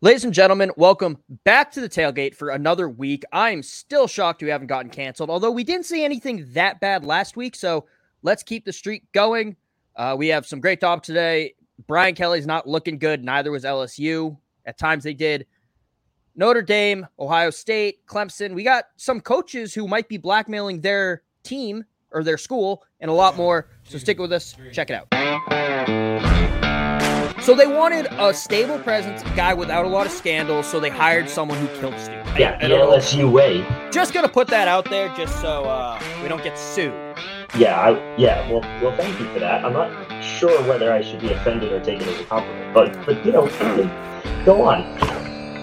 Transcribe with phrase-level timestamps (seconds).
[0.00, 3.24] Ladies and gentlemen, welcome back to the tailgate for another week.
[3.32, 7.36] I'm still shocked we haven't gotten canceled, although we didn't see anything that bad last
[7.36, 7.56] week.
[7.56, 7.84] So
[8.22, 9.56] let's keep the streak going.
[9.96, 11.54] Uh, we have some great topics today.
[11.88, 13.24] Brian Kelly's not looking good.
[13.24, 14.36] Neither was LSU.
[14.66, 15.46] At times they did.
[16.36, 18.54] Notre Dame, Ohio State, Clemson.
[18.54, 23.14] We got some coaches who might be blackmailing their team or their school and a
[23.14, 23.66] lot more.
[23.82, 24.54] So stick with us.
[24.72, 26.47] Check it out.
[27.48, 30.66] So they wanted a stable presence, a guy without a lot of scandals.
[30.66, 32.12] So they hired someone who killed Stu.
[32.36, 33.66] Yeah, the LSU way.
[33.90, 36.92] Just gonna put that out there, just so uh, we don't get sued.
[37.56, 38.46] Yeah, I, yeah.
[38.52, 39.64] Well, well, thank you for that.
[39.64, 43.24] I'm not sure whether I should be offended or taken as a compliment, but but
[43.24, 43.46] you know,
[44.44, 44.84] go on.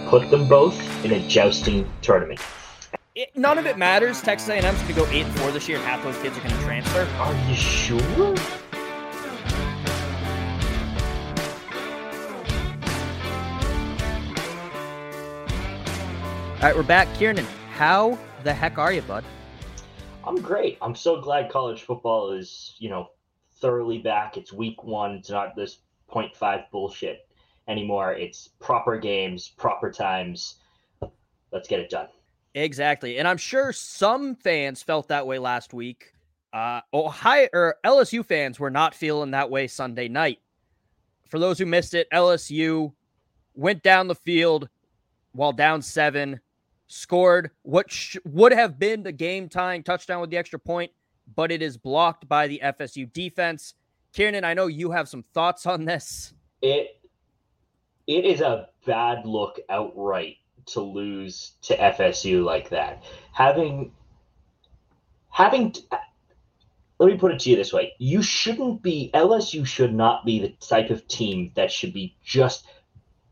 [0.10, 2.42] Put them both in a jousting tournament.
[3.14, 4.24] It, none of it matters.
[4.24, 6.42] Texas A&M's going to go eight and four this year, and half those kids are
[6.42, 7.08] going to transfer.
[7.20, 8.36] Are you sure?
[16.66, 17.08] All right, we're back.
[17.14, 19.24] Kieran, how the heck are you, bud?
[20.24, 20.80] I'm great.
[20.82, 23.10] I'm so glad college football is, you know,
[23.62, 24.36] thoroughly back.
[24.36, 25.12] It's week one.
[25.12, 25.82] It's not this
[26.12, 27.28] 0.5 bullshit
[27.68, 28.14] anymore.
[28.14, 30.56] It's proper games, proper times.
[31.52, 32.08] Let's get it done.
[32.56, 33.20] Exactly.
[33.20, 36.14] And I'm sure some fans felt that way last week.
[36.52, 40.40] Uh, Ohio or LSU fans were not feeling that way Sunday night.
[41.30, 42.92] For those who missed it, LSU
[43.54, 44.68] went down the field
[45.32, 46.40] while down seven,
[46.88, 50.92] scored what sh- would have been the game tying touchdown with the extra point,
[51.36, 53.74] but it is blocked by the FSU defense.
[54.14, 56.34] Kieran, I know you have some thoughts on this.
[56.62, 57.02] It
[58.08, 60.38] it is a bad look outright
[60.68, 63.04] to lose to FSU like that.
[63.34, 63.92] Having
[65.30, 65.74] having
[67.00, 67.94] let me put it to you this way.
[67.98, 72.66] You shouldn't be LSU should not be the type of team that should be just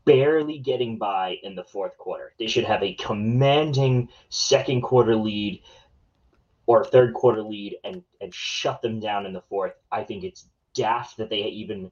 [0.04, 2.32] barely getting by in the fourth quarter.
[2.38, 5.62] They should have a commanding second quarter lead
[6.66, 9.74] or third quarter lead and and shut them down in the fourth.
[9.90, 11.90] I think it's daft that they even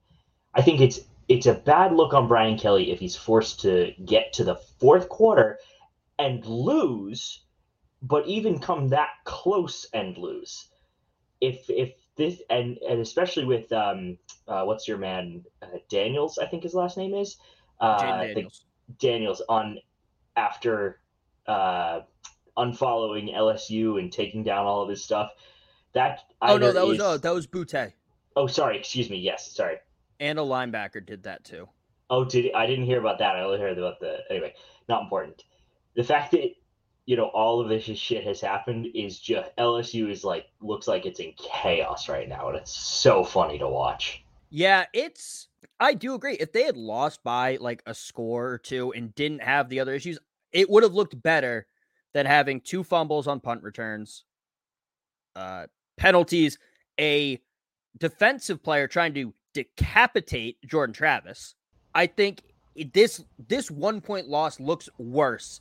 [0.55, 4.33] I think it's it's a bad look on Brian Kelly if he's forced to get
[4.35, 5.59] to the fourth quarter
[6.19, 7.45] and lose,
[8.03, 10.69] but even come that close and lose.
[11.41, 16.47] If if this and and especially with um uh, what's your man uh, Daniels I
[16.47, 17.39] think his last name is
[17.83, 18.65] uh, Daniels.
[18.99, 19.79] Daniels on
[20.37, 21.01] after
[21.47, 22.01] uh,
[22.57, 25.31] unfollowing LSU and taking down all of his stuff.
[25.93, 26.89] That oh no, that is...
[26.89, 27.93] was uh, that was Boutte.
[28.37, 29.19] Oh, sorry, excuse me.
[29.19, 29.77] Yes, sorry.
[30.21, 31.69] And a linebacker did that too.
[32.09, 33.37] Oh, did I didn't hear about that.
[33.37, 34.55] I only heard about the anyway.
[34.89, 35.45] Not important.
[35.95, 36.55] The fact that
[37.05, 41.05] you know all of this shit has happened is just LSU is like looks like
[41.05, 44.25] it's in chaos right now, and it's so funny to watch.
[44.51, 45.49] Yeah, it's
[45.81, 46.35] I do agree.
[46.35, 49.95] If they had lost by like a score or two and didn't have the other
[49.95, 50.19] issues,
[50.53, 51.67] it would have looked better
[52.13, 54.25] than having two fumbles on punt returns,
[55.35, 55.67] uh,
[55.97, 56.59] penalties,
[57.01, 57.41] a
[57.99, 61.55] defensive player trying to decapitate Jordan Travis.
[61.95, 62.43] I think
[62.93, 65.61] this this one point loss looks worse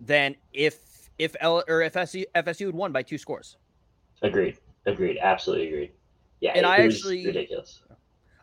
[0.00, 3.56] than if if L or if FSU, FSU had won by two scores.
[4.22, 4.58] Agreed.
[4.86, 5.18] Agreed.
[5.20, 5.92] Absolutely agreed.
[6.40, 7.82] Yeah, and I actually ridiculous.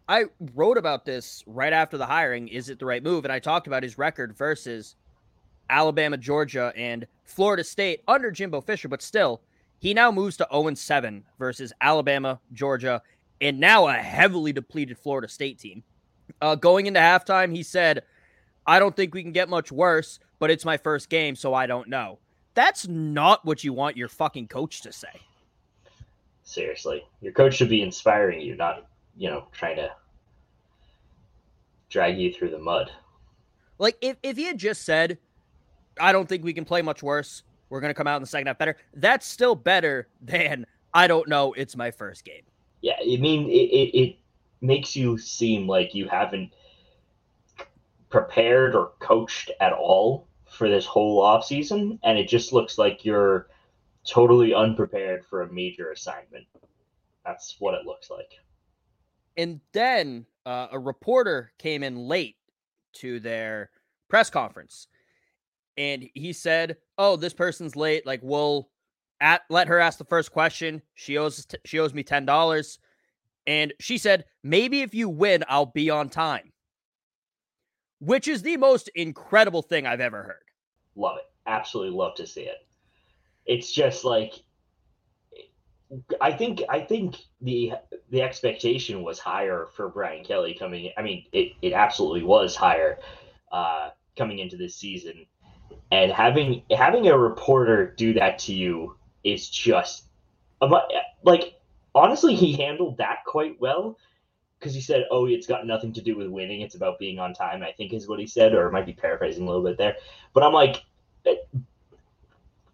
[0.10, 0.26] I
[0.56, 2.48] wrote about this right after the hiring.
[2.48, 3.26] Is it the right move?
[3.26, 4.96] And I talked about his record versus
[5.70, 9.40] Alabama, Georgia, and Florida State under Jimbo Fisher, but still,
[9.78, 13.04] he now moves to 0 7 versus Alabama, Georgia,
[13.40, 15.84] and now a heavily depleted Florida State team.
[16.42, 18.02] Uh, going into halftime, he said,
[18.66, 21.68] I don't think we can get much worse, but it's my first game, so I
[21.68, 22.18] don't know.
[22.56, 25.22] That's not what you want your fucking coach to say.
[26.44, 27.04] Seriously.
[27.22, 28.89] Your coach should be inspiring you, not,
[29.20, 29.92] you know, trying to
[31.90, 32.90] drag you through the mud.
[33.78, 35.18] Like, if, if he had just said,
[36.00, 38.28] I don't think we can play much worse, we're going to come out in the
[38.28, 42.44] second half better, that's still better than, I don't know, it's my first game.
[42.82, 44.16] Yeah, I mean, it, it, it
[44.62, 46.54] makes you seem like you haven't
[48.10, 53.04] prepared or coached at all for this whole off season, and it just looks like
[53.04, 53.48] you're
[54.06, 56.46] totally unprepared for a major assignment.
[57.26, 58.32] That's what it looks like.
[59.38, 62.38] And then uh, a reporter came in late
[62.94, 63.70] to their
[64.10, 64.88] press conference,
[65.78, 68.06] and he said, "Oh, this person's late.
[68.06, 68.70] Like, we'll
[69.22, 70.82] at let her ask the first question.
[70.96, 72.80] She owes she owes me ten dollars."
[73.48, 76.52] And she said, maybe if you win, I'll be on time,
[78.00, 80.44] which is the most incredible thing I've ever heard.
[80.96, 81.24] Love it.
[81.48, 82.68] Absolutely love to see it.
[83.48, 84.44] It's just like,
[86.22, 87.74] I think, I think the,
[88.12, 90.92] the expectation was higher for Brian Kelly coming in.
[90.98, 93.00] I mean, it, it absolutely was higher
[93.52, 95.26] uh, coming into this season.
[95.92, 100.06] And having, having a reporter do that to you is just
[101.24, 101.60] like
[101.96, 103.98] honestly, he handled that quite well
[104.60, 107.34] because he said, "Oh, it's got nothing to do with winning; it's about being on
[107.34, 109.78] time." I think is what he said, or it might be paraphrasing a little bit
[109.78, 109.96] there.
[110.34, 110.84] But I'm like,
[111.26, 111.36] eh,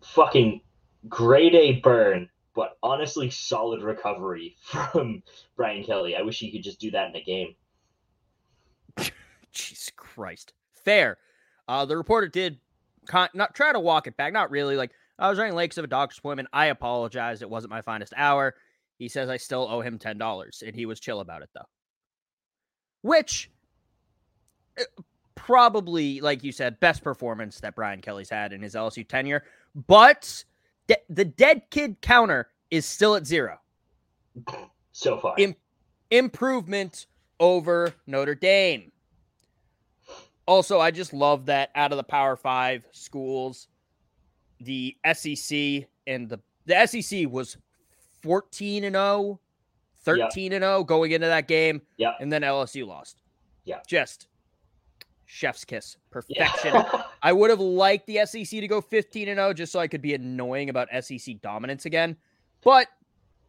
[0.01, 0.61] fucking
[1.07, 5.22] grade A burn, but honestly, solid recovery from
[5.56, 6.16] Brian Kelly.
[6.16, 7.56] I wish he could just do that in a game.
[9.52, 11.18] Jesus Christ, fair.
[11.68, 12.60] Uh, the reporter did
[13.06, 14.34] con- not try to walk it back.
[14.34, 14.75] Not really.
[14.75, 16.50] Like I was running lakes of a doctor's appointment.
[16.54, 17.42] I apologize.
[17.42, 18.56] It wasn't my finest hour.
[18.98, 21.68] He says I still owe him $10 and he was chill about it though.
[23.02, 23.52] Which
[24.78, 24.84] eh,
[25.36, 29.44] probably like you said best performance that Brian Kelly's had in his LSU tenure,
[29.88, 30.44] but
[30.87, 33.59] de- the dead kid counter is still at 0.
[34.91, 35.35] So far.
[35.37, 35.55] Im-
[36.11, 37.07] improvement
[37.39, 38.91] over Notre Dame.
[40.47, 43.67] Also, I just love that out of the Power 5 schools
[44.59, 47.57] the SEC and the the SEC was
[48.23, 49.39] 14 and 0,
[50.03, 51.81] 13 and 0 going into that game.
[51.97, 52.13] Yeah.
[52.19, 53.21] And then LSU lost.
[53.65, 53.79] Yeah.
[53.87, 54.27] Just
[55.25, 55.97] chef's kiss.
[56.09, 56.73] Perfection.
[56.73, 57.03] Yeah.
[57.25, 60.04] I would have liked the SEC to go 15 and 0 just so I could
[60.04, 62.18] be annoying about SEC dominance again.
[62.63, 62.88] But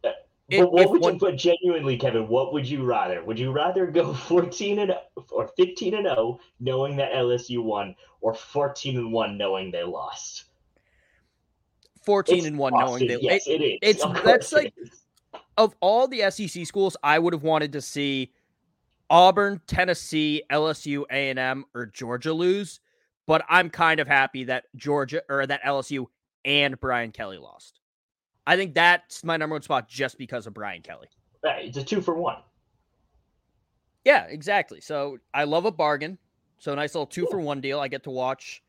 [0.01, 0.15] but
[0.49, 1.13] what would one...
[1.13, 2.27] you put genuinely, Kevin?
[2.27, 3.23] What would you rather?
[3.23, 7.95] Would you rather go 14 and oh, or 15 and 0 knowing that LSU won
[8.21, 10.45] or 14 and 1 knowing they lost?
[12.01, 13.79] 14 and 1 knowing that yes, it, it is.
[13.83, 14.73] It's that's like
[15.55, 18.31] of all the SEC schools, I would have wanted to see
[19.11, 22.79] Auburn, Tennessee, LSU, A&M, or Georgia lose,
[23.27, 26.07] but I'm kind of happy that Georgia or that LSU
[26.43, 27.79] and Brian Kelly lost.
[28.47, 31.07] I think that's my number one spot just because of Brian Kelly.
[31.43, 32.37] It's a two for one.
[34.05, 34.81] Yeah, exactly.
[34.81, 36.17] So I love a bargain.
[36.57, 37.79] So nice little two for one deal.
[37.79, 38.63] I get to watch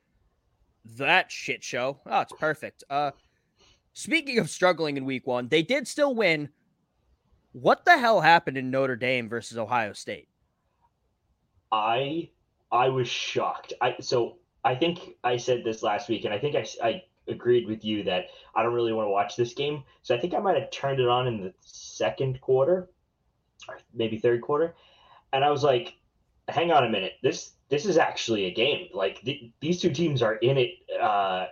[0.96, 1.98] that shit show.
[2.04, 2.84] Oh, it's perfect.
[2.90, 3.12] Uh
[3.98, 6.50] Speaking of struggling in week one, they did still win.
[7.50, 10.28] What the hell happened in Notre Dame versus Ohio State?
[11.72, 12.30] I
[12.70, 13.72] I was shocked.
[13.80, 14.36] I so
[14.68, 18.02] I think I said this last week, and I think I, I agreed with you
[18.04, 19.82] that I don't really want to watch this game.
[20.02, 22.90] So I think I might have turned it on in the second quarter,
[23.66, 24.74] or maybe third quarter,
[25.32, 25.94] and I was like,
[26.48, 28.88] "Hang on a minute this this is actually a game.
[28.92, 31.46] Like th- these two teams are in it uh,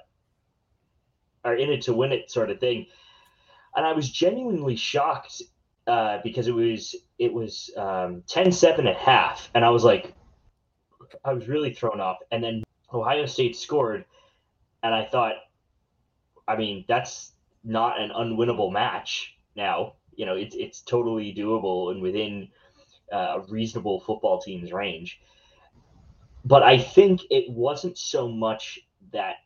[1.43, 2.85] are in it to win it sort of thing.
[3.75, 5.41] And I was genuinely shocked
[5.87, 10.13] uh, because it was it was um, 10-7 at half, and I was like,
[11.25, 12.19] I was really thrown off.
[12.31, 14.05] And then Ohio State scored,
[14.83, 15.35] and I thought,
[16.47, 17.33] I mean, that's
[17.65, 19.95] not an unwinnable match now.
[20.15, 22.49] You know, it's it's totally doable and within
[23.13, 25.21] uh, a reasonable football team's range.
[26.45, 28.79] But I think it wasn't so much
[29.13, 29.37] that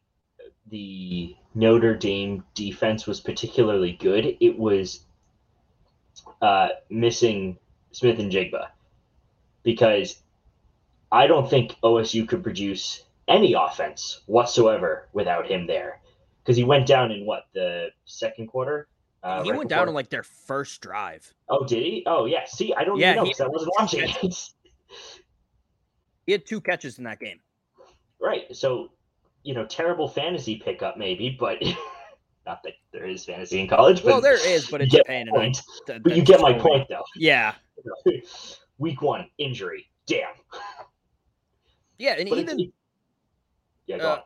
[0.70, 4.36] the Notre Dame defense was particularly good.
[4.40, 5.00] It was
[6.42, 7.58] uh, missing
[7.92, 8.68] Smith-Njigba
[9.62, 10.22] because
[11.10, 16.00] I don't think OSU could produce any offense whatsoever without him there
[16.42, 18.88] because he went down in what the second quarter
[19.22, 21.32] Uh, he right went down before- on like their first drive.
[21.48, 22.02] Oh, did he?
[22.06, 22.44] Oh, yeah.
[22.46, 24.34] See, I don't Yeah, know he- 'cause I wasn't watching it.
[26.26, 27.40] He had two catches in that game.
[28.20, 28.54] right.
[28.54, 28.90] So,
[29.42, 31.58] you know, terrible fantasy pickup maybe, but
[32.46, 33.98] not that there is fantasy in college.
[34.02, 35.60] But Well, there is, but it's a pain in point.
[35.86, 37.04] that- But you get my point, though.
[37.16, 37.54] Yeah,
[38.78, 39.86] Week one injury.
[40.06, 40.34] Damn.
[41.98, 42.72] yeah, and But even
[43.90, 44.18] yeah, go uh, on.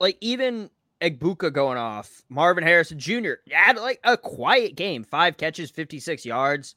[0.00, 0.70] like even
[1.00, 3.34] Egbuka going off, Marvin Harrison Jr.
[3.50, 6.74] had like a quiet game, five catches, fifty six yards.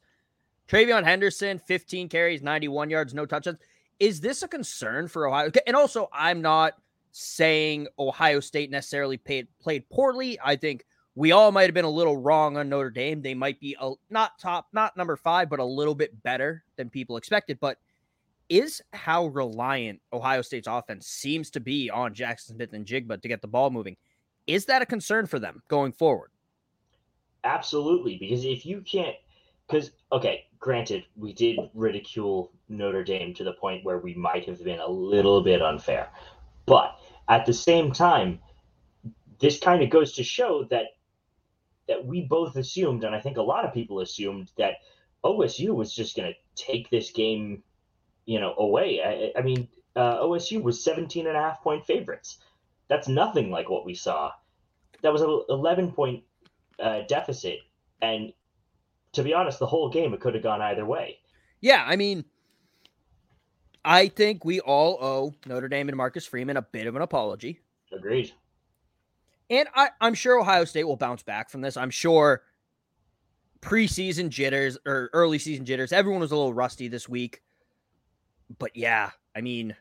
[0.67, 3.59] TreVeyon Henderson, fifteen carries, ninety one yards, no touchdowns.
[3.99, 5.49] Is this a concern for Ohio?
[5.65, 6.73] And also, I'm not
[7.11, 10.37] saying Ohio State necessarily played played poorly.
[10.43, 13.23] I think we all might have been a little wrong on Notre Dame.
[13.23, 16.91] They might be a, not top, not number five, but a little bit better than
[16.91, 17.59] people expected.
[17.59, 17.79] But
[18.49, 23.47] is how reliant Ohio State's offense seems to be on Jaxon Smith-Njigba to get the
[23.47, 23.97] ball moving.
[24.45, 26.31] Is that a concern for them going forward?
[27.43, 29.15] Absolutely, because if you can't,
[29.67, 34.63] because okay, granted, we did ridicule Notre Dame to the point where we might have
[34.63, 36.09] been a little bit unfair,
[36.65, 36.97] but
[37.29, 38.39] at the same time,
[39.39, 40.85] this kind of goes to show that
[41.87, 44.75] that we both assumed, and I think a lot of people assumed that
[45.23, 47.63] OSU was just going to take this game,
[48.27, 49.01] you know, away.
[49.03, 52.37] I, I mean, uh, OSU was 17 and a half point favorites.
[52.87, 54.31] That's nothing like what we saw.
[55.01, 56.23] That was an 11 point
[56.79, 57.59] uh, deficit,
[58.01, 58.31] and
[59.13, 61.17] to be honest, the whole game it could have gone either way.
[61.61, 62.25] Yeah, I mean,
[63.83, 67.61] I think we all owe Notre Dame and Marcus Freeman a bit of an apology.
[67.91, 68.31] Agreed.
[69.49, 71.77] And I, I'm sure Ohio State will bounce back from this.
[71.77, 72.43] I'm sure
[73.61, 77.41] preseason jitters or early season jitters, everyone was a little rusty this week.
[78.59, 79.75] But yeah, I mean,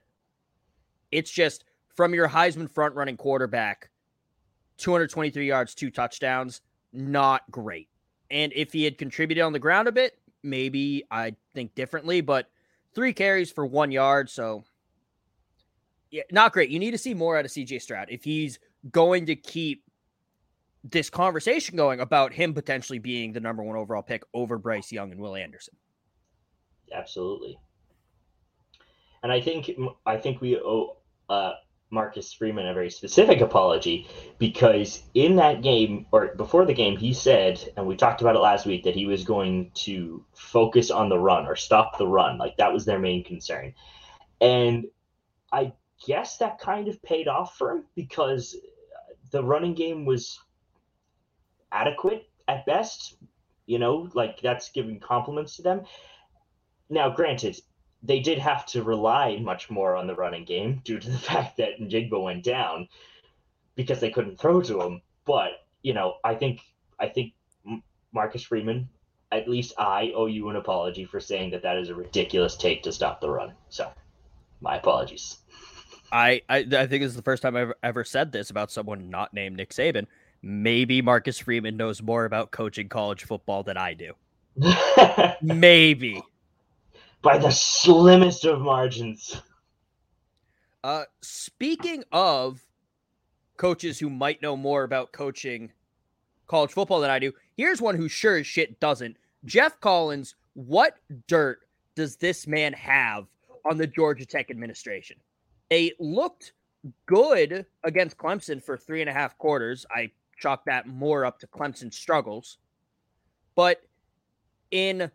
[1.11, 3.91] it's just from your Heisman front running quarterback,
[4.79, 6.61] 223 yards, two touchdowns,
[6.93, 7.89] not great.
[8.31, 12.21] And if he had contributed on the ground a bit, maybe I'd think differently.
[12.21, 12.51] But
[12.95, 14.65] three carries for one yard, so
[16.11, 16.71] yeah, not great.
[16.71, 18.59] You need to see more out of CJ Stroud if he's
[18.91, 19.85] going to keep
[20.85, 25.11] this conversation going about him potentially being the number one overall pick over Bryce Young
[25.11, 25.75] and Will Anderson.
[26.93, 27.59] Absolutely.
[29.27, 29.73] And I think
[30.07, 31.55] I think we owe uh,
[31.91, 34.07] Marcus Freeman a very specific apology
[34.39, 38.39] because in that game or before the game, he said, and we talked about it
[38.39, 42.39] last week, that he was going to focus on the run or stop the run.
[42.39, 43.75] Like that was their main concern.
[44.41, 44.85] And
[45.51, 45.73] I
[46.07, 48.55] guess that kind of paid off for him because
[49.33, 50.39] the running game was
[51.73, 53.17] adequate at best.
[53.67, 55.83] You know, like that's giving compliments to them.
[56.89, 57.59] Now, granted,
[58.07, 61.57] they did have to rely much more on the running game due to the fact
[61.59, 62.89] that Njigba went down
[63.75, 65.03] because they couldn't throw to him.
[65.25, 66.61] But you know, I think
[66.99, 67.35] I think
[68.13, 68.89] Marcus Freeman,
[69.33, 72.83] at least I owe you an apology for saying that that is a ridiculous take
[72.85, 73.53] to stop the run.
[73.69, 73.91] So,
[74.61, 75.39] my apologies.
[76.13, 78.71] I, I I think this is the first time I've ever, ever said this about
[78.71, 80.07] someone not named Nick Saban.
[80.43, 84.13] Maybe Marcus Freeman knows more about coaching college football than I do.
[85.43, 86.23] Maybe.
[87.23, 89.41] By the slimmest of margins.
[90.85, 92.61] Uh, speaking of
[93.57, 95.73] coaches who might know more about coaching
[96.47, 99.17] college football than I do, here's one who sure as shit doesn't.
[99.45, 100.97] Geoff Collins, what
[101.27, 101.61] dirt
[101.97, 103.27] does this man have
[103.69, 105.17] on the Georgia Tech administration?
[105.71, 106.53] They looked
[107.07, 109.85] good against Clemson for three and a half quarters.
[109.91, 112.59] I chalk that more up to Clemson's struggles.
[113.55, 113.81] But
[114.71, 115.11] in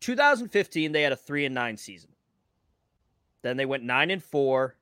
[0.00, 2.10] 2015, they had a three and nine season.
[3.42, 4.76] Then they went nine and four,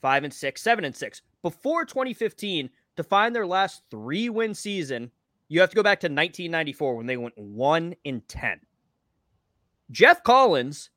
[0.00, 1.22] five and six, seven and six.
[1.42, 5.10] Before 2015, to find their last three win season,
[5.48, 8.60] you have to go back to 1994 when they went one in 10.
[9.90, 10.90] Geoff Collins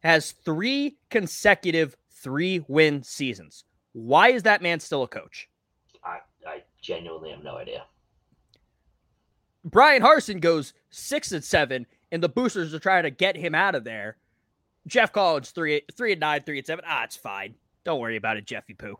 [0.00, 3.64] has three consecutive three win seasons.
[3.92, 5.48] Why is that man still a coach?
[6.02, 7.84] I, I genuinely have no idea.
[9.64, 13.74] Bryan Harsin goes six and seven, and the boosters are trying to get him out
[13.74, 14.16] of there.
[14.86, 16.84] Geoff Collins three three and nine, three and seven.
[16.86, 17.54] Ah, it's fine.
[17.84, 18.98] Don't worry about it, Jeffy Poo.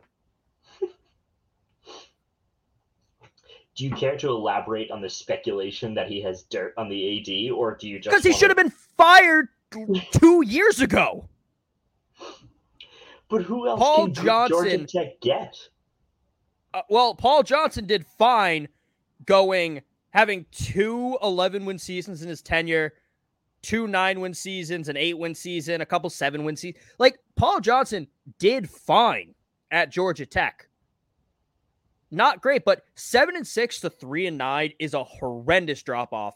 [3.75, 7.51] Do you care to elaborate on the speculation that he has dirt on the AD,
[7.51, 9.49] or do you just Because he should have been fired
[10.11, 11.27] two years ago.
[13.29, 15.57] But who else Paul can Georgia Tech get?
[16.73, 18.67] Uh, well, Paul Johnson did fine
[19.25, 19.81] going
[20.15, 22.93] having two 11 win seasons in his tenure,
[23.61, 26.81] two nine win seasons, an eight win season, a couple seven win seasons.
[26.97, 28.07] Like Paul Johnson
[28.39, 29.35] did fine
[29.71, 30.69] at Georgia Tech.
[32.11, 36.35] not great, but seven and six to three and nine is a horrendous drop off.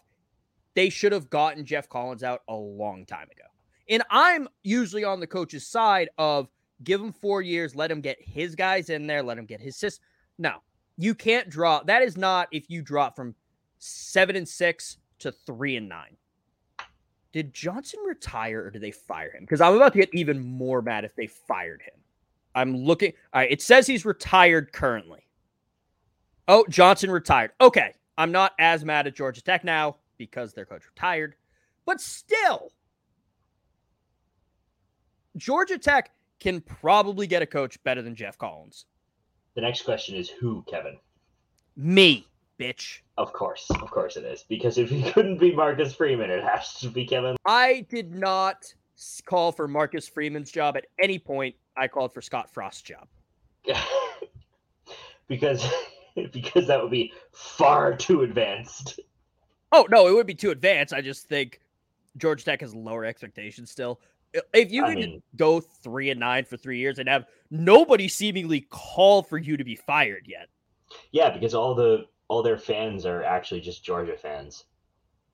[0.75, 3.45] They should have gotten Geoff Collins out a long time ago.
[3.87, 6.49] And I'm usually on the coach's side of
[6.83, 9.77] give him four years, let him get his guys in there, let him get his
[9.77, 10.03] system.
[10.37, 10.55] No,
[10.97, 11.87] you can't drop.
[11.87, 13.35] That is not if you drop from
[13.79, 16.17] seven and six to three and nine.
[17.31, 19.41] Did Johnson retire or did they fire him?
[19.41, 21.93] Because I'm about to get even more mad if they fired him.
[22.55, 23.13] I'm looking.
[23.33, 25.21] All right, it says he's retired currently.
[26.47, 27.51] Oh, Johnson retired.
[27.61, 31.35] Okay, I'm not as mad at Georgia Tech now because their coach retired,
[31.85, 32.71] but still,
[35.37, 38.85] Georgia Tech can probably get a coach better than Geoff Collins.
[39.55, 40.97] The next question is who, Kevin?
[41.75, 42.27] Me,
[42.59, 42.99] bitch.
[43.19, 44.45] Of course, of course it is.
[44.47, 47.35] Because if he couldn't be Marcus Freeman, it has to be Kevin.
[47.45, 48.73] I did not
[49.25, 51.53] call for Marcus Freeman's job at any point.
[51.75, 53.07] I called for Scott Frost's job.
[55.27, 55.69] because
[56.31, 59.01] because that would be far too advanced.
[59.73, 60.93] Oh no, it would be too advanced.
[60.93, 61.59] I just think
[62.15, 63.99] Georgia Tech has lower expectations still.
[64.53, 68.07] If you I can mean, go three and nine for three years and have nobody
[68.07, 70.47] seemingly call for you to be fired yet.
[71.11, 74.65] Yeah, because all the all their fans are actually just Georgia fans,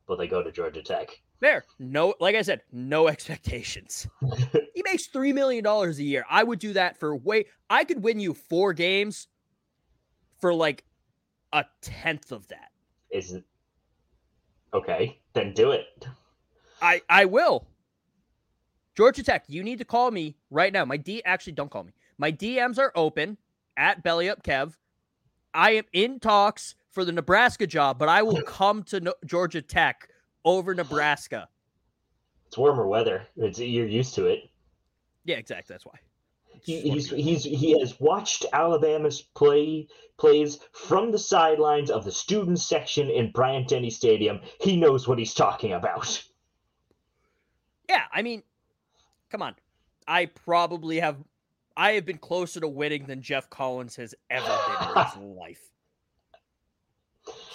[0.08, 1.10] but they go to Georgia Tech.
[1.42, 4.08] There, no, like I said, no expectations.
[4.74, 6.26] he makes three million dollars a year.
[6.28, 7.46] I would do that for way.
[7.70, 9.28] I could win you four games
[10.40, 10.86] for like
[11.54, 12.72] a tenth of that.
[13.12, 13.44] Is it
[14.74, 15.20] okay?
[15.34, 16.08] Then do it.
[16.82, 17.68] I I will.
[18.96, 20.86] Georgia Tech, you need to call me right now.
[20.86, 21.92] My D actually don't call me.
[22.18, 23.38] My DMs are open
[23.76, 24.76] at Belly Up Kev.
[25.54, 29.62] I am in talks for the Nebraska job, but I will come to no- Georgia
[29.62, 30.10] Tech
[30.46, 31.50] over Nebraska.
[32.48, 33.28] It's warmer weather.
[33.36, 34.50] It's you're used to it.
[35.26, 35.74] Yeah, exactly.
[35.74, 36.00] That's why.
[36.64, 39.88] He, he's he's he has watched Alabama's play
[40.18, 44.40] plays from the sidelines of the student section in Bryant Denny Stadium.
[44.62, 46.24] He knows what he's talking about.
[47.90, 48.42] Yeah, I mean,
[49.30, 49.56] come on.
[50.08, 51.18] I probably have
[51.76, 55.72] I have been closer to winning than Geoff Collins has ever been in his life.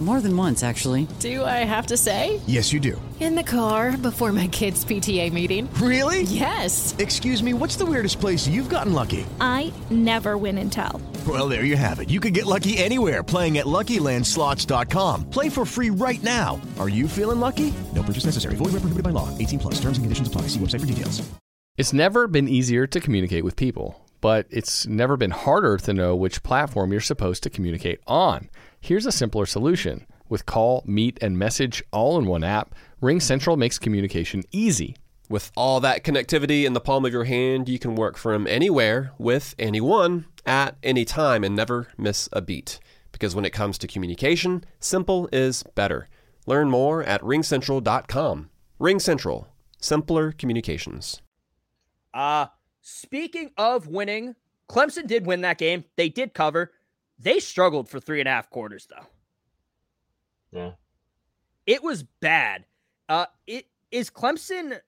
[0.00, 1.08] More than once, actually.
[1.20, 2.38] Do I have to say?
[2.46, 3.00] Yes, you do.
[3.18, 5.72] In the car before my kids' PTA meeting.
[5.80, 6.22] Really?
[6.24, 6.94] Yes.
[6.98, 9.24] Excuse me, what's the weirdest place you've gotten lucky?
[9.40, 11.00] I never win and tell.
[11.26, 12.10] Well, there you have it.
[12.10, 15.30] You can get lucky anywhere playing at LuckyLandSlots.com.
[15.30, 16.60] Play for free right now.
[16.78, 17.72] Are you feeling lucky?
[17.94, 18.54] No purchase necessary.
[18.56, 19.28] Void where prohibited by law.
[19.38, 19.74] 18 plus.
[19.80, 20.42] Terms and conditions apply.
[20.42, 21.26] See website for details.
[21.78, 26.16] It's never been easier to communicate with people, but it's never been harder to know
[26.16, 28.48] which platform you're supposed to communicate on.
[28.86, 30.06] Here's a simpler solution.
[30.28, 32.72] With call, meet, and message all in one app,
[33.02, 34.94] RingCentral makes communication easy.
[35.28, 39.10] With all that connectivity in the palm of your hand, you can work from anywhere
[39.18, 42.78] with anyone at any time and never miss a beat.
[43.10, 46.08] Because when it comes to communication, simple is better.
[46.46, 48.50] Learn more at ringcentral.com.
[48.80, 49.46] RingCentral,
[49.80, 51.20] simpler communications.
[52.14, 52.46] Uh,
[52.82, 54.36] speaking of winning,
[54.70, 55.86] Clemson did win that game.
[55.96, 56.70] They did cover.
[57.18, 59.06] They struggled for three and a half quarters, though.
[60.52, 60.70] Yeah.
[61.66, 62.64] It was bad.
[63.08, 64.78] Uh, it is Clemson.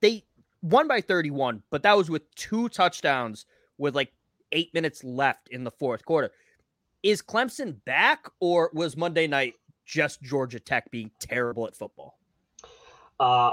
[0.00, 0.24] They
[0.62, 3.46] won by 31, but that was with two touchdowns
[3.78, 4.12] with like
[4.52, 6.30] eight minutes left in the fourth quarter.
[7.02, 12.18] Is Clemson back, or was Monday night just Georgia Tech being terrible at football?
[13.20, 13.52] Uh,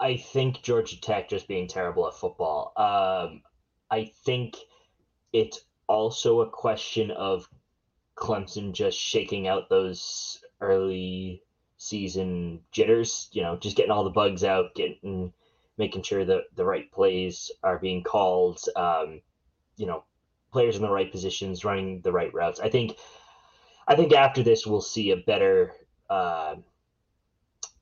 [0.00, 2.72] I think Georgia Tech just being terrible at football.
[2.76, 3.42] Um,
[3.90, 4.56] I think
[5.32, 7.48] it's also a question of
[8.16, 11.42] Clemson just shaking out those early
[11.76, 15.32] season jitters, you know, just getting all the bugs out, getting
[15.76, 19.20] making sure that the right plays are being called, um,
[19.76, 20.04] you know,
[20.52, 22.60] players in the right positions, running the right routes.
[22.60, 22.96] I think
[23.86, 25.72] I think after this we'll see a better
[26.08, 26.54] uh,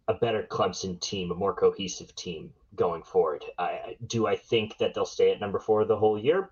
[0.08, 3.44] a better Clemson team, a more cohesive team going forward.
[3.58, 6.50] I, do I think that they'll stay at number four the whole year?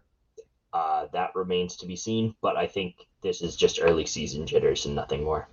[0.73, 4.87] Uh, that remains to be seen, but I think this is just early season jitters
[4.87, 5.49] and nothing more.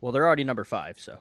[0.00, 1.18] Well, they're already number five, so.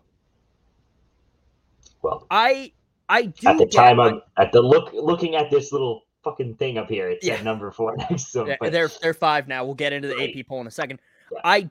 [2.02, 2.74] Well, I
[3.08, 6.78] I do at the time I'm at the look looking at this little fucking thing
[6.78, 7.10] up here.
[7.10, 7.44] It said yeah.
[7.44, 8.48] number four next them.
[8.48, 9.66] Yeah, they're they're five now.
[9.66, 10.36] We'll get into the right.
[10.38, 11.00] AP poll in a second.
[11.32, 11.40] Yeah.
[11.44, 11.70] I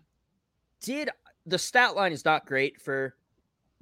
[0.81, 1.11] did
[1.47, 3.15] the stat line is not great for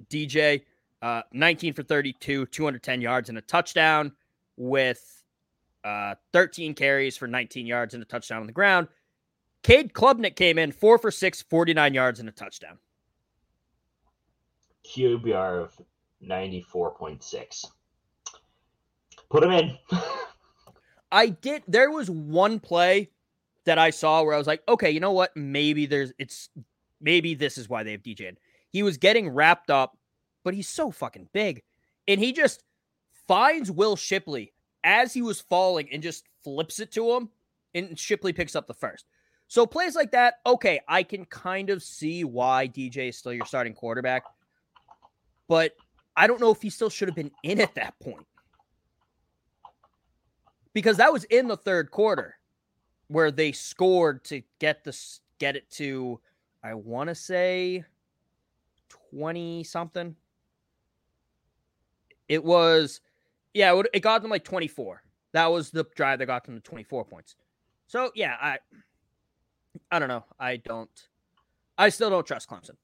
[0.09, 0.63] DJ.
[0.99, 4.11] Uh, 19 for 32, 210 yards and a touchdown
[4.55, 5.16] with
[5.87, 8.89] uh, 13 carries for 19 yards and a touchdown on the ground.
[9.63, 12.77] Cade Klubnik came in four for six, 49 yards and a touchdown.
[14.85, 15.81] QBR of
[16.23, 17.65] 94.6.
[19.29, 19.77] Put him in.
[21.11, 21.63] I did.
[21.67, 23.09] There was one play
[23.65, 25.35] that I saw where I was like, okay, you know what?
[25.35, 26.49] Maybe there's it's
[26.99, 28.35] maybe this is why they have DJ.
[28.69, 29.97] He was getting wrapped up,
[30.43, 31.63] but he's so fucking big,
[32.07, 32.63] and he just
[33.27, 34.53] finds Will Shipley
[34.87, 37.29] as he was falling and just flips it to him,
[37.75, 39.05] and Shipley picks up the first.
[39.49, 43.45] So plays like that, okay, I can kind of see why DJ is still your
[43.45, 44.23] starting quarterback,
[45.49, 45.75] but
[46.15, 48.25] I don't know if he still should have been in at that point
[50.73, 52.35] because that was in the third quarter
[53.09, 56.19] where they scored to get this get it to
[56.63, 57.83] I want to say
[59.11, 60.15] 20 something.
[62.27, 62.99] It was
[63.57, 65.01] yeah, it, it got them like 24.
[65.33, 67.35] That was the drive that got them to 24 points.
[67.87, 68.59] So, yeah, I
[69.91, 70.23] I don't know.
[70.39, 70.89] I don't
[71.77, 72.75] I still don't trust Clemson.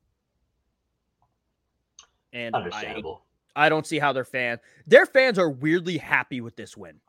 [2.32, 3.24] And understandable.
[3.56, 7.00] I, I don't see how their fans their fans are weirdly happy with this win.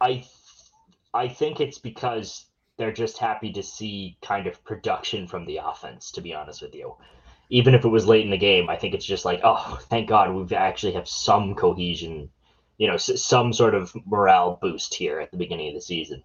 [0.00, 0.24] I
[1.14, 2.46] I think it's because
[2.78, 6.74] they're just happy to see kind of production from the offense, to be honest with
[6.74, 6.96] you.
[7.52, 10.08] Even if it was late in the game, I think it's just like, oh, thank
[10.08, 12.30] God we actually have some cohesion,
[12.78, 16.22] you know, some sort of morale boost here at the beginning of the season.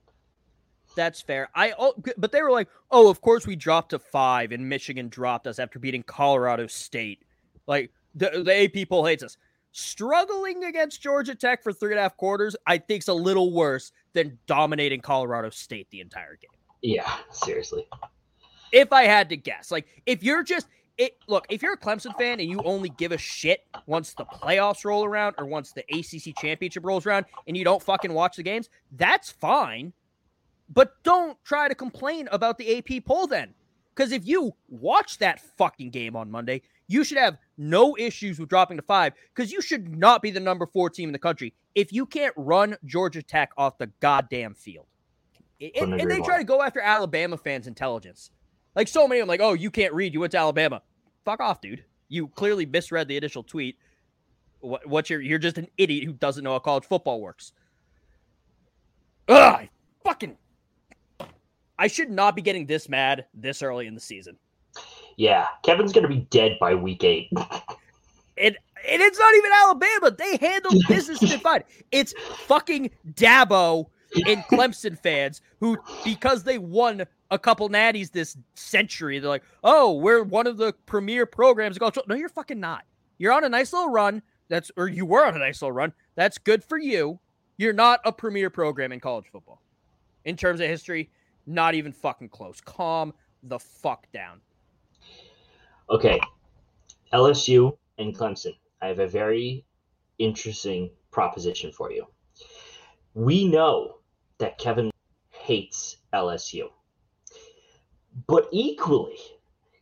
[0.95, 1.49] That's fair.
[1.53, 5.09] I oh, but they were like, oh, of course we dropped to five, and Michigan
[5.09, 7.23] dropped us after beating Colorado State.
[7.67, 9.37] Like the, the AP poll hates us
[9.77, 13.91] struggling against Georgia Tech for three and a half quarters, I think's a little worse
[14.13, 16.49] than dominating Colorado State the entire game.
[16.81, 17.87] Yeah, seriously.
[18.71, 22.17] If I had to guess, like if you're just it, look, if you're a Clemson
[22.17, 25.83] fan and you only give a shit once the playoffs roll around or once the
[25.91, 29.93] ACC championship rolls around and you don't fucking watch the games, that's fine.
[30.69, 33.53] But don't try to complain about the AP poll then.
[33.95, 38.49] Because if you watch that fucking game on Monday, you should have no issues with
[38.49, 41.53] dropping to five because you should not be the number four team in the country
[41.75, 44.85] if you can't run Georgia Tech off the goddamn field.
[45.59, 48.31] And, and they try to go after Alabama fans' intelligence.
[48.75, 50.13] Like so many of them, like, oh, you can't read.
[50.13, 50.83] You went to Alabama.
[51.27, 51.83] Fuck off, dude.
[52.07, 53.77] You clearly misread the initial tweet.
[54.61, 55.19] What, what's your?
[55.19, 57.51] You're just an idiot who doesn't know how college football works.
[59.27, 59.67] Ugh,
[60.05, 60.37] fucking.
[61.77, 64.37] I should not be getting this mad this early in the season.
[65.17, 67.29] Yeah, Kevin's gonna be dead by week eight.
[68.37, 70.11] and and it's not even Alabama.
[70.11, 71.65] They handled business fine.
[71.91, 72.13] It's
[72.45, 73.87] fucking Dabo
[74.25, 79.93] and Clemson fans who, because they won a couple natties this century, they're like, oh,
[79.93, 81.77] we're one of the premier programs.
[82.07, 82.85] No, you're fucking not.
[83.17, 84.21] You're on a nice little run.
[84.49, 85.93] That's or you were on a nice little run.
[86.15, 87.19] That's good for you.
[87.57, 89.61] You're not a premier program in college football.
[90.25, 91.09] In terms of history,
[91.45, 92.61] not even fucking close.
[92.61, 93.13] Calm
[93.43, 94.39] the fuck down.
[95.89, 96.19] Okay,
[97.13, 98.55] LSU and Clemson.
[98.81, 99.65] I have a very
[100.19, 102.05] interesting proposition for you.
[103.13, 103.97] We know
[104.37, 104.91] that Kevin
[105.31, 106.69] hates LSU,
[108.25, 109.17] but equally,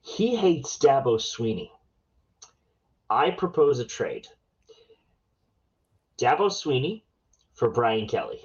[0.02, 1.70] he hates Dabo Swinney.
[3.10, 4.28] I propose a trade.
[6.20, 7.04] Dabo Swinney
[7.54, 8.42] for Brian Kelly.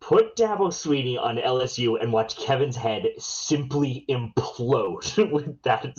[0.00, 5.94] Put Dabo Swinney on LSU and watch Kevin's head simply implode with that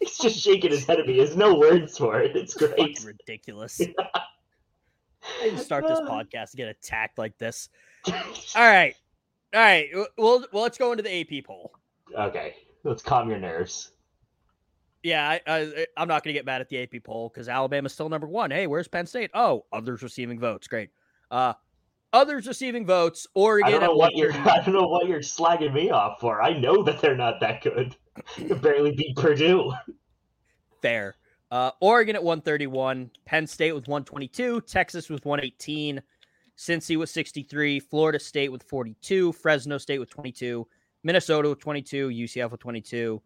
[0.00, 1.16] He's just shaking his head at me.
[1.16, 2.36] There's no words for it.
[2.36, 3.04] It's great.
[3.04, 3.80] ridiculous.
[5.42, 7.68] I didn't start this podcast to get attacked like this.
[8.06, 8.14] All
[8.56, 8.94] right.
[9.54, 9.88] All right.
[10.16, 11.72] Well, well, let's go into the AP poll.
[12.16, 12.56] Okay.
[12.84, 13.90] Let's calm your nerves.
[15.02, 17.92] Yeah, I, I, I'm not going to get mad at the AP poll because Alabama's
[17.92, 18.52] still number one.
[18.52, 19.30] Hey, where's Penn State?
[19.34, 20.68] Oh, others receiving votes.
[20.68, 20.90] Great.
[21.30, 21.54] Uh,
[22.12, 23.26] Others receiving votes.
[23.34, 23.68] Oregon.
[23.68, 24.32] I don't know what you're.
[24.48, 26.42] I don't know what you're slagging me off for.
[26.42, 27.96] I know that they're not that good.
[28.60, 29.72] barely beat Purdue.
[30.82, 31.16] Fair.
[31.52, 36.00] Uh, Oregon at 131, Penn State with 122, Texas with 118,
[36.56, 40.66] Cincy with 63, Florida State with 42, Fresno State with 22,
[41.02, 43.20] Minnesota with 22, UCF with 22,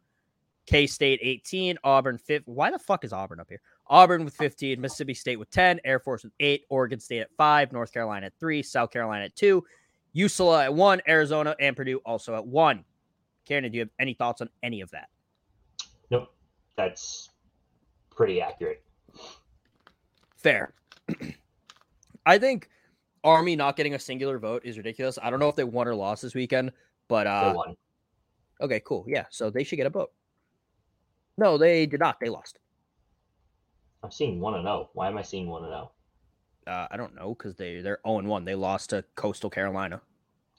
[0.66, 2.42] K State 18, Auburn 5.
[2.46, 3.60] Why the fuck is Auburn up here?
[3.86, 7.70] Auburn with 15, Mississippi State with 10, Air Force with 8, Oregon State at 5,
[7.70, 9.64] North Carolina at 3, South Carolina at 2,
[10.16, 12.84] UCLA at 1, Arizona and Purdue also at 1.
[13.44, 15.10] Kieran, do you have any thoughts on any of that?
[16.10, 16.34] Nope.
[16.76, 17.30] That's
[18.16, 18.82] pretty accurate.
[20.36, 20.72] Fair.
[22.26, 22.68] I think
[23.22, 25.18] Army not getting a singular vote is ridiculous.
[25.22, 26.72] I don't know if they won or lost this weekend,
[27.08, 27.76] but uh they won.
[28.60, 29.04] Okay, cool.
[29.06, 30.10] Yeah, so they should get a vote.
[31.38, 32.18] No, they did not.
[32.18, 32.58] They lost.
[34.02, 34.86] I'm seeing one and zero.
[34.86, 34.90] Oh.
[34.94, 35.92] Why am I seeing one and zero?
[36.66, 36.70] Oh?
[36.70, 38.44] Uh, I don't know because they they're zero and one.
[38.44, 40.00] They lost to Coastal Carolina.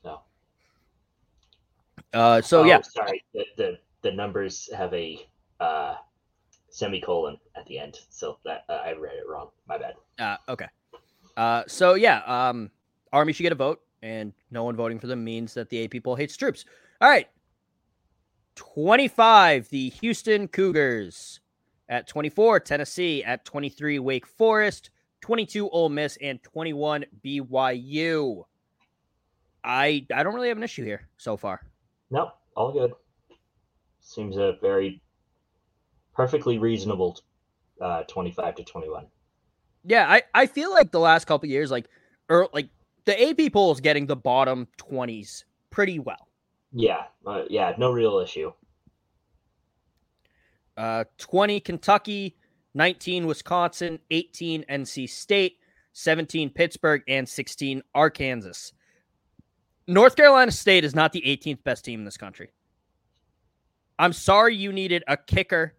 [0.06, 0.22] No.
[2.14, 3.24] Uh, so Oh, yeah, sorry.
[3.34, 5.28] The, the the numbers have a
[5.60, 5.96] uh,
[6.78, 9.50] semicolon at the end, so that uh, I read it wrong.
[9.68, 9.96] My bad.
[10.20, 10.68] Uh, okay.
[11.36, 12.70] Uh, so yeah, um,
[13.12, 16.04] Army should get a vote, and no one voting for them means that the AP
[16.04, 16.66] poll hates troops.
[17.02, 17.28] All right.
[18.56, 21.40] 25, the Houston Cougars.
[21.90, 23.24] At 24, Tennessee.
[23.24, 24.90] At 23, Wake Forest.
[25.22, 26.18] 22, Ole Miss.
[26.22, 28.44] And 21, BYU.
[29.64, 31.62] I I don't really have an issue here so far.
[32.10, 32.94] Nope, all good.
[34.00, 35.02] Seems a very
[36.18, 37.20] perfectly reasonable
[37.80, 39.06] uh, 25 to 21.
[39.86, 41.88] Yeah, I, I feel like the last couple years, like,
[42.28, 42.68] or like
[43.06, 46.28] the AP poll is getting the bottom 20s pretty well.
[46.74, 48.52] Yeah, uh, yeah, no real issue.
[50.76, 52.36] Uh, 20 Kentucky,
[52.74, 55.58] 19 Wisconsin, 18 NC State,
[55.94, 58.74] 17 Pittsburgh, and 16 Arkansas.
[59.88, 62.50] North Carolina State is not the 18th best team in this country.
[63.98, 65.74] I'm sorry you needed a kicker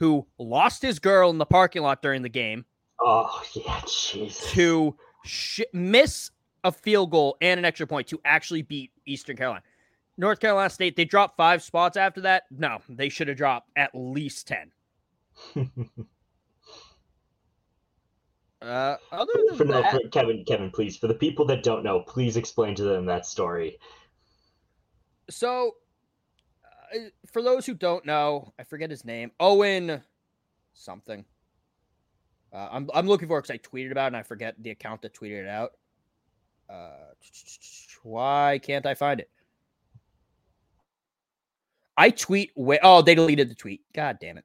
[0.00, 2.64] who lost his girl in the parking lot during the game
[3.00, 4.50] Oh yeah, Jesus.
[4.52, 6.30] to sh- miss
[6.64, 9.62] a field goal and an extra point to actually beat Eastern Carolina.
[10.18, 12.42] North Carolina State, they dropped five spots after that.
[12.50, 14.72] No, they should have dropped at least 10.
[18.62, 21.82] Uh, other than for, no, that, for Kevin, Kevin, please, for the people that don't
[21.82, 23.78] know, please explain to them that story.
[25.30, 25.76] so
[27.32, 30.02] for those who don't know, I forget his name, Owen
[30.74, 31.24] something.
[32.52, 34.70] Uh, I'm I'm looking for it because I tweeted about it and I forget the
[34.70, 35.72] account that tweeted it out.
[36.68, 37.12] Uh,
[38.02, 39.30] why can't I find it?
[41.96, 42.52] I tweet.
[42.56, 43.82] Oh, they deleted the tweet.
[43.94, 44.44] God damn it.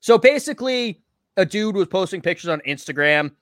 [0.00, 1.02] So basically,
[1.36, 3.32] a dude was posting pictures on Instagram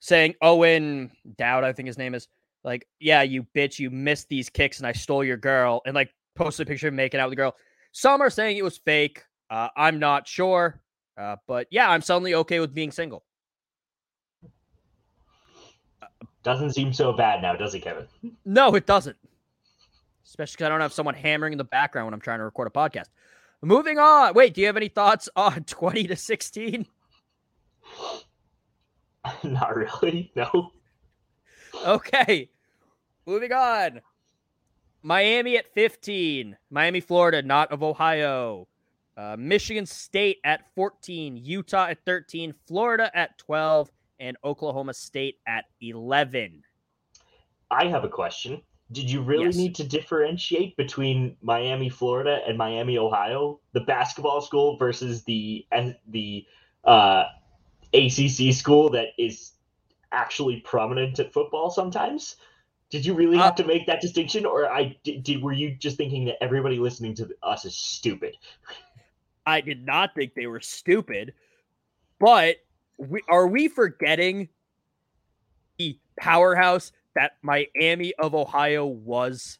[0.00, 2.26] saying Owen Dowd, I think his name is,
[2.64, 6.12] like, yeah, you bitch, you missed these kicks and I stole your girl, and like
[6.34, 7.54] posted a picture of making out with the girl.
[7.92, 9.22] Some are saying it was fake.
[9.50, 10.80] Uh, I'm not sure.
[11.16, 13.24] Uh, but yeah, I'm suddenly okay with being single.
[16.42, 18.06] Doesn't seem so bad now, does it, Kevin?
[18.44, 19.16] No, it doesn't.
[20.24, 22.66] Especially because I don't have someone hammering in the background when I'm trying to record
[22.66, 23.06] a podcast.
[23.60, 24.34] Moving on.
[24.34, 26.86] Wait, do you have any thoughts on 20 to 16?
[29.44, 30.32] Not really.
[30.34, 30.72] No.
[31.86, 32.48] Okay.
[33.26, 34.00] Moving on.
[35.02, 36.56] Miami at 15.
[36.70, 38.68] Miami, Florida, not of Ohio.
[39.16, 41.36] Uh, Michigan State at 14.
[41.36, 42.54] Utah at 13.
[42.66, 43.90] Florida at 12.
[44.20, 46.62] And Oklahoma State at 11.
[47.70, 48.62] I have a question.
[48.92, 49.56] Did you really Yes.
[49.56, 55.66] need to differentiate between Miami, Florida, and Miami, Ohio, the basketball school versus the
[56.08, 56.46] the
[56.84, 57.24] uh,
[57.94, 59.52] ACC school that is
[60.12, 62.36] actually prominent at football sometimes?
[62.92, 65.42] Did you really have uh, to make that distinction, or I did, did?
[65.42, 68.36] Were you just thinking that everybody listening to us is stupid?
[69.46, 71.32] I did not think they were stupid,
[72.20, 72.56] but
[72.98, 74.50] we, are we forgetting
[75.78, 79.58] the powerhouse that Miami of Ohio was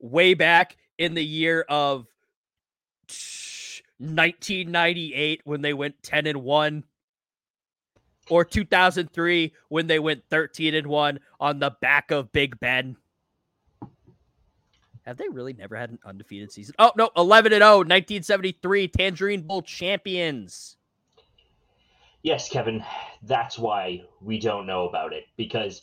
[0.00, 2.06] way back in the year of
[3.96, 6.84] 1998 when they went 10 and 1
[8.30, 12.96] or 2003 when they went 13 and 1 on the back of Big Ben?
[15.04, 16.74] Have they really never had an undefeated season?
[16.78, 20.76] Oh, no, 11 and 0, 1973 Tangerine Bowl champions.
[22.22, 22.84] Yes, Kevin,
[23.22, 25.82] that's why we don't know about it because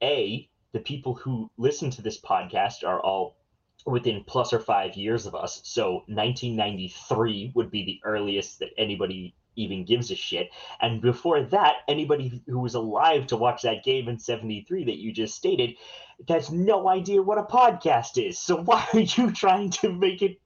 [0.00, 3.36] A, the people who listen to this podcast are all
[3.84, 5.60] within plus or five years of us.
[5.64, 10.50] So 1993 would be the earliest that anybody even gives a shit.
[10.80, 15.12] And before that, anybody who was alive to watch that game in 73 that you
[15.12, 15.74] just stated
[16.28, 18.38] has no idea what a podcast is.
[18.38, 20.40] So why are you trying to make it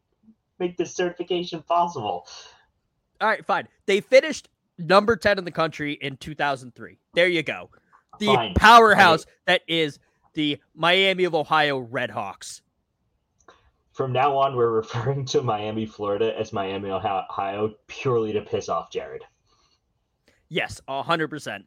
[0.59, 2.27] make this certification possible?
[3.21, 3.69] All right, fine.
[3.87, 6.99] They finished number 10 in the country in 2003.
[7.15, 7.71] There you go.
[8.19, 8.55] The Fine.
[8.55, 9.99] powerhouse that is
[10.35, 12.61] the Miami of Ohio Redhawks.
[13.97, 18.91] From now on, we're referring to Miami, Florida as Miami, Ohio, purely to piss off
[18.91, 19.23] Jared.
[20.51, 21.65] Yes, 100%.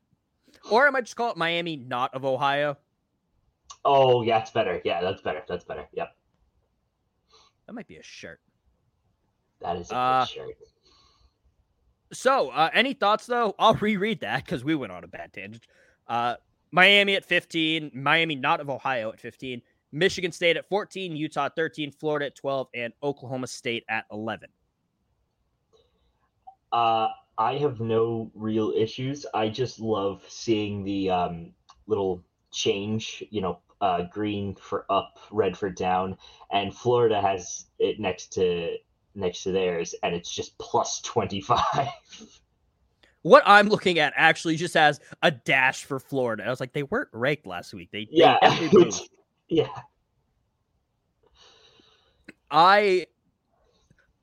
[0.69, 2.77] Or I might just call it Miami not of Ohio.
[3.83, 4.79] Oh, yeah, that's better.
[4.85, 5.41] Yeah, that's better.
[5.47, 5.87] That's better.
[5.93, 6.15] Yep,
[7.65, 8.39] That might be a shirt.
[9.61, 10.55] that is a Uh, shirt.
[12.13, 13.53] So, uh, any thoughts though?
[13.59, 15.65] I'll reread that because we went on a bad tangent.
[16.07, 16.35] Uh,
[16.71, 21.91] Miami at 15, Miami not of Ohio at 15, Michigan State at 14, Utah 13,
[21.91, 24.49] Florida at 12, and Oklahoma State at 11.
[26.71, 29.25] Uh, I have no real issues.
[29.33, 31.51] I just love seeing the um,
[31.87, 36.17] little change, you know, uh, green for up, red for down,
[36.51, 38.75] and Florida has it next to
[39.15, 41.63] next to theirs, and it's just plus twenty five.
[43.23, 46.45] What I'm looking at actually just has a dash for Florida.
[46.45, 47.89] I was like, they weren't ranked last week.
[47.91, 48.89] They yeah, they.
[49.49, 49.67] yeah.
[52.51, 53.07] I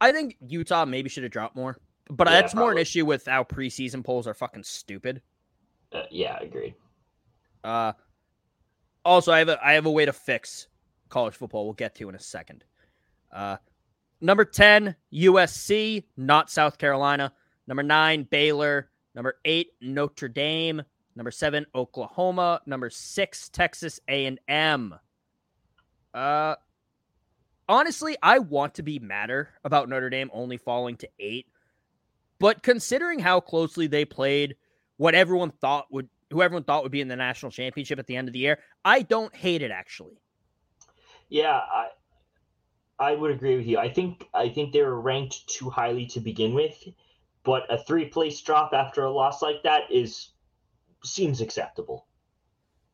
[0.00, 1.78] I think Utah maybe should have dropped more,
[2.10, 5.22] but Yeah, that's more an issue with how preseason polls are fucking stupid.
[5.92, 6.74] Uh, yeah, agreed.
[7.62, 7.92] Uh,
[9.04, 10.68] also, I have a I have a way to fix
[11.08, 11.64] college football.
[11.64, 12.64] We'll get to in a second.
[13.32, 13.56] Uh,
[14.20, 17.32] number ten USC, not South Carolina.
[17.66, 18.90] Number nine Baylor.
[19.14, 20.82] Number eight Notre Dame.
[21.14, 22.60] Number seven Oklahoma.
[22.66, 24.94] Number six Texas A and M.
[26.16, 26.56] Uh,
[27.68, 31.46] honestly, I want to be madder about Notre Dame only falling to eight,
[32.38, 34.56] but considering how closely they played,
[34.96, 38.16] what everyone thought would who everyone thought would be in the national championship at the
[38.16, 40.18] end of the year, I don't hate it actually.
[41.28, 41.88] Yeah, I
[42.98, 43.76] I would agree with you.
[43.76, 46.82] I think I think they were ranked too highly to begin with,
[47.44, 50.30] but a three place drop after a loss like that is
[51.04, 52.06] seems acceptable.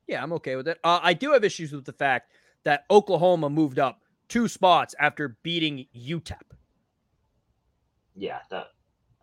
[0.08, 0.80] Yeah, I'm okay with it.
[0.82, 2.32] Uh, I do have issues with the fact
[2.64, 6.40] that Oklahoma moved up two spots after beating UTEP.
[8.14, 8.68] Yeah, that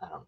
[0.01, 0.25] I don't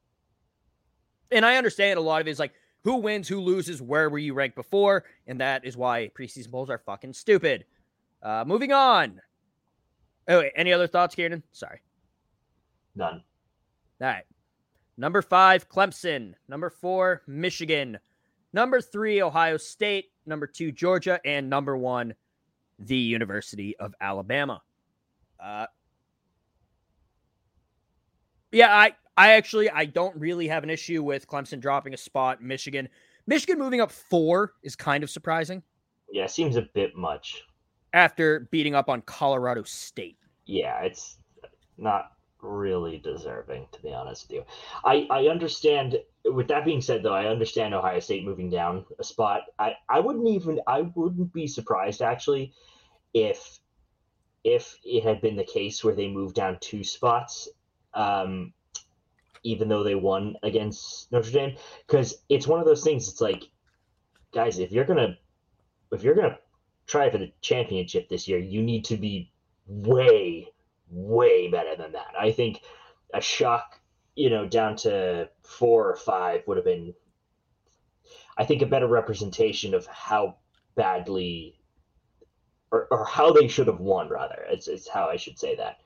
[1.32, 4.18] And I understand a lot of it is like who wins, who loses, where were
[4.18, 7.66] you ranked before, and that is why preseason polls are fucking stupid.
[8.24, 9.22] Uh, moving on.
[10.28, 11.44] Oh, wait, any other thoughts, Kieran?
[11.52, 11.80] Sorry.
[12.96, 13.24] none.
[14.02, 14.24] All right.
[14.98, 16.34] Number five, Clemson.
[16.48, 18.00] Number four, Michigan.
[18.54, 20.12] Number three, Ohio State.
[20.26, 21.20] Number two, Georgia.
[21.26, 22.14] And number one,
[22.86, 24.62] the University of Alabama.
[25.44, 25.66] Uh,
[28.52, 32.42] yeah, I, I actually I don't really have an issue with Clemson dropping a spot.
[32.42, 32.90] Michigan,
[33.28, 35.64] Michigan moving up four is kind of surprising
[36.12, 37.44] Yeah, seems a bit much.
[37.94, 40.18] after beating up on Colorado State.
[40.46, 41.18] Yeah, it's
[41.78, 44.44] not really deserving to be honest with you.
[44.84, 49.04] I I understand with that being said though, I understand Ohio State moving down a
[49.04, 49.42] spot.
[49.60, 52.54] I I wouldn't even I wouldn't be surprised actually
[53.14, 53.60] if
[54.44, 57.48] if it had been the case where they moved down two spots
[57.94, 58.54] um
[59.44, 61.58] even though they won against Notre Dame
[61.88, 63.44] cuz it's one of those things it's like
[64.32, 65.18] guys, if you're to
[65.92, 66.38] if you're to
[66.88, 69.32] try for the championship this year, you need to be
[69.68, 70.48] way,
[70.90, 72.14] way better than that.
[72.20, 72.62] I think
[73.14, 73.80] a shock,
[74.16, 76.94] you know, down to four or five would have been,
[78.38, 80.38] I think, a better representation of how
[80.76, 81.60] badly
[82.72, 84.46] or, or how they should have won, rather.
[84.50, 85.78] It's, it's how I should say that.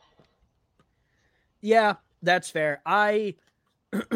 [1.62, 2.82] Yeah, that's fair.
[2.86, 3.36] I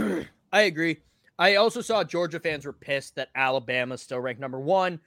[0.51, 0.97] I agree.
[1.37, 4.99] I also saw Georgia fans were pissed that Alabama still ranked number one.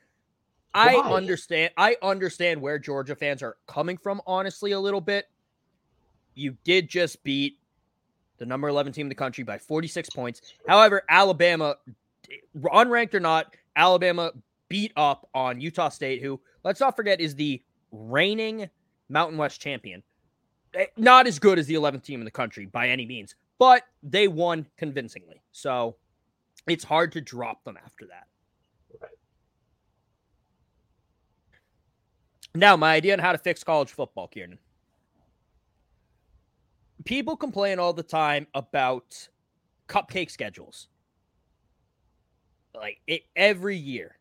[0.75, 1.13] I Why?
[1.13, 1.73] understand.
[1.77, 4.23] I understand where Georgia fans are coming from.
[4.27, 5.27] Honestly, a little bit.
[6.35, 7.59] You did just beat
[8.39, 10.41] the number eleven team in the country by forty six points.
[10.67, 11.77] However, Alabama,
[12.57, 14.33] unranked or not, Alabama
[14.69, 18.69] beat up on Utah State, who let's not forget is the reigning
[19.09, 20.03] Mountain West champion.
[20.75, 23.83] Eh, Not as good as the 11th team in the country by any means, but
[24.03, 25.43] they won convincingly.
[25.53, 25.97] So
[26.67, 28.27] it's hard to drop them after that.
[32.55, 34.59] Now, my idea on how to fix college football, Kieran.
[37.05, 39.29] People complain all the time about
[39.89, 40.89] cupcake schedules.
[42.75, 44.17] Like it every year.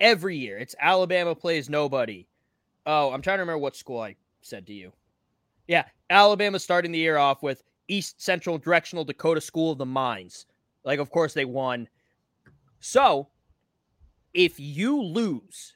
[0.00, 0.58] Every year.
[0.58, 2.26] It's Alabama plays nobody.
[2.84, 4.92] Oh, I'm trying to remember what school I said to you.
[5.66, 10.46] Yeah, Alabama starting the year off with East Central Directional Dakota School of the Mines.
[10.84, 11.88] Like, of course, they won.
[12.78, 13.28] So,
[14.34, 15.75] if you lose,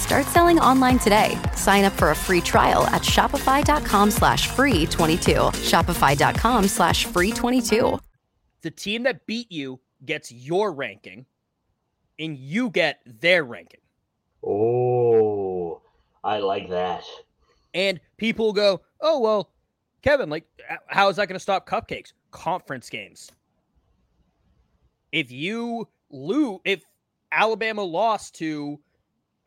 [0.00, 1.38] Start selling online today.
[1.54, 5.32] Sign up for a free trial at shopify.com slash free 22.
[5.32, 8.00] Shopify.com slash free 22.
[8.62, 11.26] The team that beat you gets your ranking,
[12.18, 13.80] and you get their ranking.
[14.42, 15.82] Oh,
[16.24, 17.04] I like that.
[17.74, 19.50] And people go, oh, well,
[20.02, 20.44] Kevin, like,
[20.86, 22.14] how is that going to stop cupcakes?
[22.30, 23.30] Conference games.
[25.12, 26.84] If you lose, if
[27.30, 28.80] Alabama lost to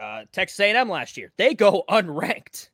[0.03, 2.69] uh, Texas A&M last year, they go unranked.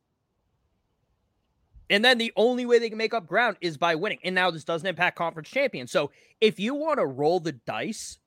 [1.92, 4.20] And then the only way they can make up ground is by winning.
[4.24, 5.92] And now this doesn't impact conference champions.
[5.92, 8.20] So if you want to roll the dice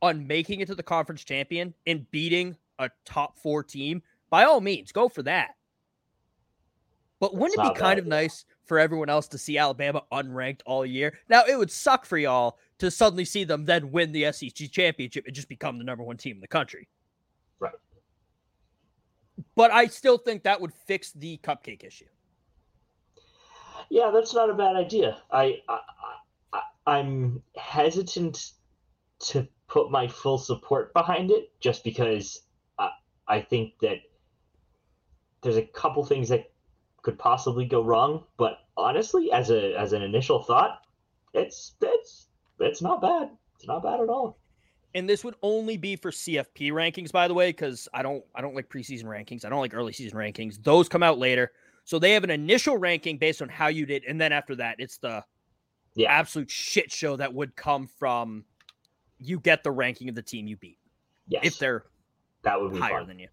[0.00, 4.60] on making it to the conference champion and beating a top four team, by all
[4.60, 5.56] means, go for that.
[7.20, 10.84] But wouldn't it be kind of nice for everyone else to see Alabama unranked all
[10.84, 11.18] year?
[11.28, 15.26] Now, it would suck for y'all to suddenly see them then win the SEC championship
[15.26, 16.88] and just become the number one team in the country.
[17.58, 17.72] Right.
[19.54, 22.06] But I still think that would fix the cupcake issue.
[23.90, 25.18] Yeah, that's not a bad idea.
[25.30, 25.80] I, I,
[26.52, 28.52] I I'm hesitant
[29.18, 32.42] to put my full support behind it just because
[32.78, 32.90] I,
[33.28, 33.98] I think that
[35.42, 36.50] there's a couple things that
[37.02, 38.24] could possibly go wrong.
[38.36, 40.82] But honestly, as a as an initial thought,
[41.34, 42.26] it's it's
[42.58, 43.30] it's not bad.
[43.56, 44.38] It's not bad at all.
[44.96, 48.40] And this would only be for CFP rankings, by the way, because I don't I
[48.40, 49.44] don't like preseason rankings.
[49.44, 50.56] I don't like early season rankings.
[50.64, 51.52] Those come out later.
[51.84, 54.76] So they have an initial ranking based on how you did, and then after that,
[54.78, 55.22] it's the
[55.94, 56.10] yeah.
[56.10, 58.46] absolute shit show that would come from
[59.18, 60.78] you get the ranking of the team you beat.
[61.28, 61.44] Yes.
[61.44, 61.84] If they're
[62.44, 63.08] that would be higher fun.
[63.08, 63.28] than you.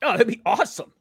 [0.00, 0.92] Oh, that'd be awesome.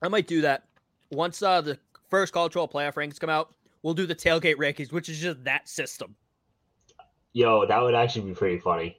[0.00, 0.68] I might do that
[1.10, 1.76] once uh, the
[2.08, 3.52] first college football playoff rankings come out.
[3.84, 6.16] We'll do the tailgate rankings, which is just that system.
[7.34, 8.98] Yo, that would actually be pretty funny.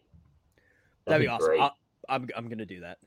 [1.07, 1.59] That'd, be, awesome.
[1.59, 1.75] I'll,
[2.07, 2.99] I'm I'm gonna do that.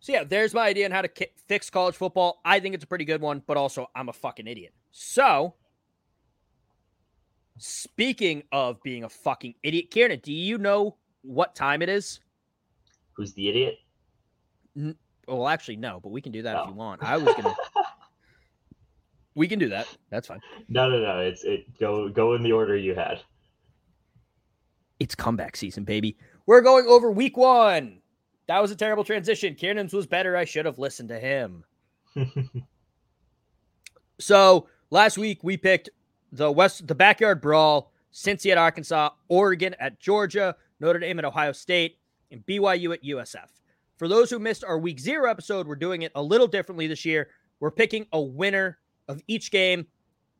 [0.00, 2.40] So yeah, there's my idea on how to ki- fix college football.
[2.46, 4.72] I think it's a pretty good one, but also I'm a fucking idiot.
[4.90, 5.54] So,
[7.58, 12.20] speaking of being a fucking idiot, Kieran, do you know what time it is?
[13.12, 13.74] Who's the idiot?
[14.78, 14.96] N-
[15.28, 16.68] well, actually, no, but we can do that if oh.
[16.68, 17.02] you want.
[17.02, 17.54] I was gonna.
[19.34, 19.86] we can do that.
[20.10, 20.40] That's fine.
[20.68, 21.20] No, no, no.
[21.20, 21.78] It's it.
[21.78, 23.20] Go go in the order you had.
[25.00, 26.16] It's comeback season, baby.
[26.46, 28.00] We're going over week one.
[28.46, 29.54] That was a terrible transition.
[29.54, 30.36] Kieran's was better.
[30.36, 31.64] I should have listened to him.
[34.20, 35.90] so last week we picked
[36.30, 41.52] the West, the backyard brawl: Cincy at Arkansas, Oregon at Georgia, Notre Dame at Ohio
[41.52, 41.98] State,
[42.30, 43.48] and BYU at USF.
[43.96, 47.04] For those who missed our week zero episode, we're doing it a little differently this
[47.04, 47.30] year.
[47.60, 48.78] We're picking a winner
[49.08, 49.86] of each game,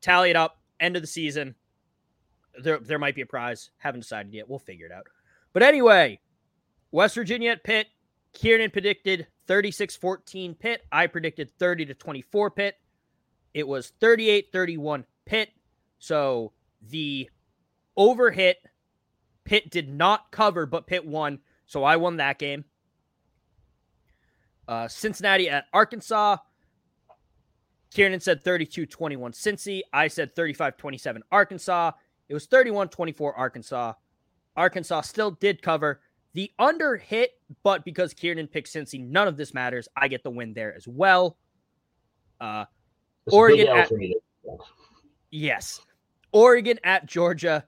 [0.00, 1.54] tally it up, end of the season.
[2.62, 3.70] There, there might be a prize.
[3.78, 4.48] Haven't decided yet.
[4.48, 5.06] We'll figure it out.
[5.52, 6.20] But anyway,
[6.90, 7.88] West Virginia at Pitt.
[8.32, 10.82] Kieran predicted 36 14 Pitt.
[10.90, 12.76] I predicted 30 to 24 Pitt.
[13.52, 15.50] It was 38 31 Pitt.
[15.98, 16.52] So
[16.82, 17.30] the
[17.96, 18.58] over hit,
[19.44, 21.38] Pitt did not cover, but Pitt won.
[21.66, 22.64] So I won that game.
[24.66, 26.38] Uh, Cincinnati at Arkansas.
[27.95, 29.80] Kieran said 32 21 Cincy.
[29.92, 31.92] I said 35 27 Arkansas.
[32.28, 33.92] It was 31 24 Arkansas.
[34.57, 36.01] Arkansas still did cover.
[36.32, 37.30] The under hit,
[37.62, 39.86] but because Kieran picked Cincy, none of this matters.
[39.97, 41.36] I get the win there as well.
[42.40, 42.64] Uh,
[43.30, 43.90] Oregon at,
[45.30, 45.80] yes.
[46.32, 47.64] Oregon at Georgia.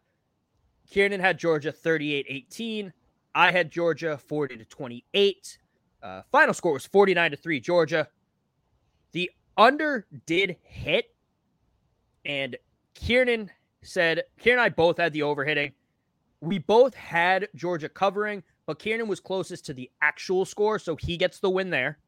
[0.90, 2.92] Kieran had Georgia 38 18.
[3.36, 5.58] I had Georgia 40 to 28.
[6.02, 8.08] Uh, final score was 49 to 3 Georgia.
[9.56, 11.14] Under did hit,
[12.24, 12.56] and
[12.94, 13.50] Kieran
[13.82, 15.72] said, Kieran and I both had the over hitting.
[16.40, 21.16] We both had Georgia covering, but Kieran was closest to the actual score, so he
[21.16, 21.98] gets the win there.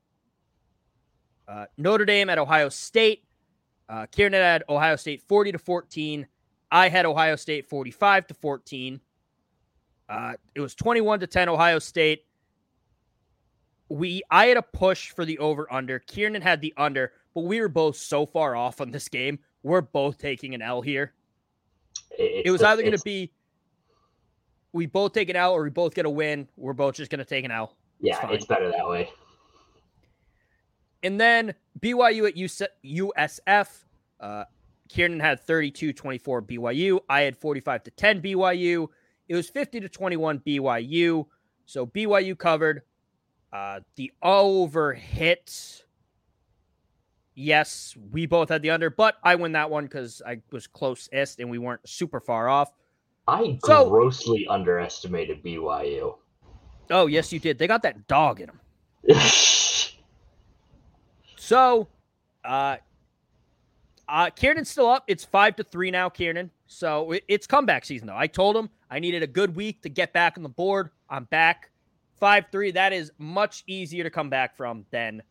[1.47, 3.25] Uh, Notre Dame at Ohio State.
[3.89, 6.27] Uh, Kieran had Ohio State 40 to 14.
[6.71, 9.01] I had Ohio State 45 to 14.
[10.09, 12.25] Uh, it was 21 to 10 Ohio State.
[13.89, 15.99] We I had a push for the over under.
[15.99, 19.39] Kieran had the under, but we were both so far off on this game.
[19.63, 21.15] We're both taking an L here.
[22.11, 23.31] It's it was the- either going to be
[24.73, 26.49] we both take an L or we both get a win.
[26.57, 27.77] We're both just going to take an L.
[28.01, 28.35] Yeah, fine.
[28.35, 29.11] it's better that way.
[31.05, 33.69] And then BYU at USF.
[34.19, 34.45] Uh,
[34.89, 36.99] Kieran had 32 24 BYU.
[37.09, 38.89] I had 45 to 10 BYU.
[39.29, 41.27] It was 50 to 21 BYU.
[41.67, 42.83] So BYU covered.
[43.53, 45.85] Uh, the over hit.
[47.41, 51.39] Yes, we both had the under, but I win that one because I was closest
[51.39, 52.73] and we weren't super far off.
[53.29, 56.17] I So- grossly underestimated BYU.
[56.91, 57.57] Oh, yes, you did.
[57.57, 58.61] They got that dog in them.
[61.37, 61.89] So,
[62.45, 62.77] uh,
[64.09, 65.05] uh, Kieran's still up.
[65.07, 66.51] It's five to three now, Kieran.
[66.67, 68.17] So it- it's comeback season, though.
[68.17, 70.91] I told him I needed a good week to get back on the board.
[71.09, 71.71] I'm back.
[72.17, 72.73] Five three.
[72.73, 75.23] That is much easier to come back from than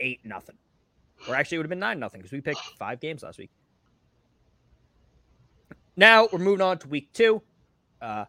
[0.00, 0.56] eight nothing.
[1.28, 3.50] Or actually, it would have been nine nothing because we picked five games last week.
[5.96, 7.42] Now we're moving on to week two.
[8.00, 8.26] Uh,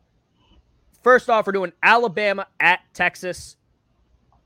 [1.03, 3.57] first off, we're doing Alabama at Texas.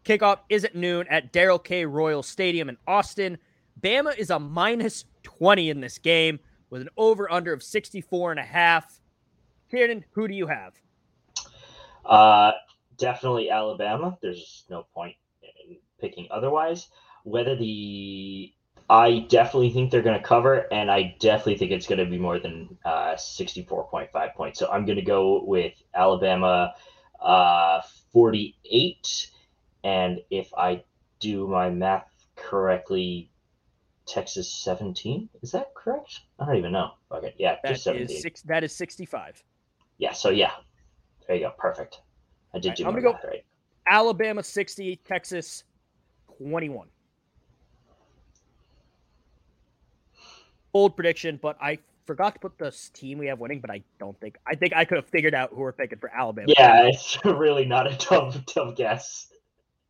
[0.04, 1.86] Kickoff is at noon at Darrell K.
[1.86, 3.38] Royal Stadium in Austin.
[3.80, 6.40] Bama is a minus 20 in this game
[6.72, 9.00] with an over under of 64 and a half.
[9.70, 10.74] Kieran, who do you have?
[12.04, 12.52] Uh,
[12.98, 14.18] definitely Alabama.
[14.22, 16.88] There's no point in picking otherwise.
[17.24, 18.54] Whether the
[18.90, 22.18] I definitely think they're going to cover, and I definitely think it's going to be
[22.18, 24.60] more than uh, 64.5 points.
[24.60, 26.74] So I'm going to go with Alabama
[27.22, 29.30] uh, 48.
[29.86, 30.84] And if I
[31.22, 33.32] do my math correctly,
[34.06, 35.30] Texas 17.
[35.42, 36.20] Is that correct?
[36.40, 36.92] I don't even know.
[37.12, 38.14] Okay, yeah, That just 17.
[38.18, 38.42] is six.
[38.42, 39.42] That is 65.
[40.00, 40.52] Yeah, so yeah.
[41.28, 41.54] There you go.
[41.58, 42.02] Perfect.
[42.54, 43.46] I did Right, do I'm my gonna go- math right.
[43.88, 45.64] Alabama 60, Texas
[46.40, 46.88] 21.
[50.72, 54.20] Bold prediction, but I forgot to put the team we have winning, but I don't
[54.20, 56.48] think I think I could have figured out who we're picking for Alabama.
[56.58, 59.28] Yeah, it's really not a tough tough guess.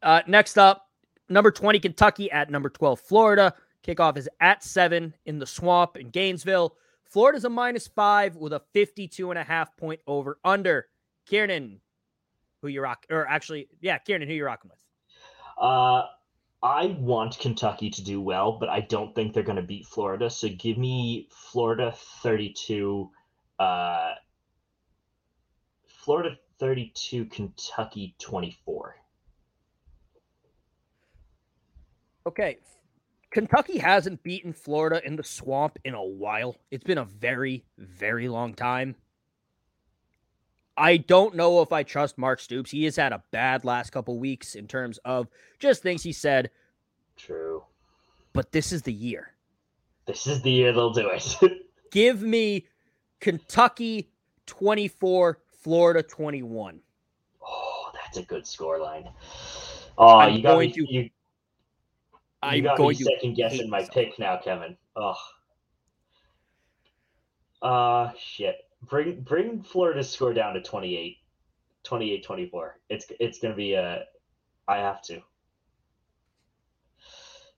[0.01, 0.89] Uh, next up,
[1.29, 3.53] number 20, Kentucky at number 12, Florida.
[3.85, 6.75] Kickoff is at seven in the swamp in Gainesville.
[7.05, 10.87] Florida's a minus five with a 52 and a half point over under.
[11.25, 11.79] Kieran,
[12.61, 14.79] who you rock, or actually, yeah, Kieran, who you rocking with?
[15.57, 16.03] Uh
[16.63, 20.29] I want Kentucky to do well, but I don't think they're going to beat Florida.
[20.29, 23.09] So give me Florida 32
[23.59, 24.13] uh
[25.87, 28.95] Florida 32 Kentucky 24.
[32.27, 32.57] Okay.
[33.31, 36.57] Kentucky hasn't beaten Florida in the swamp in a while.
[36.69, 38.95] It's been a very, very long time.
[40.81, 42.71] I don't know if I trust Mark Stoops.
[42.71, 45.27] He has had a bad last couple weeks in terms of
[45.59, 46.49] just things he said,
[47.15, 47.63] True.
[48.33, 49.33] but this is the year.
[50.07, 51.37] This is the year they'll do it.
[51.91, 52.65] Give me
[53.19, 54.09] Kentucky
[54.47, 56.79] 24, Florida 21.
[57.45, 59.07] oh, that's a good score line.
[59.99, 61.09] Oh, I'm you got going me, to- you, you
[62.41, 63.93] I'm got going me to second guessing my myself.
[63.93, 64.75] pick now, Kevin.
[64.95, 65.13] Oh.
[67.61, 68.55] Uh shit.
[68.89, 71.17] Bring bring Florida's score down to 28.
[71.83, 72.79] 28 24.
[72.89, 74.03] It's it's going to be a
[74.67, 75.21] I have to.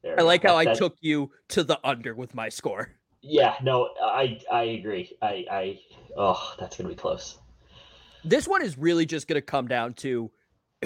[0.01, 2.91] There I like how That- I took you to the under with my score.
[3.21, 5.15] Yeah, no, I I agree.
[5.21, 5.79] I I
[6.17, 7.37] oh, that's going to be close.
[8.25, 10.29] This one is really just going to come down to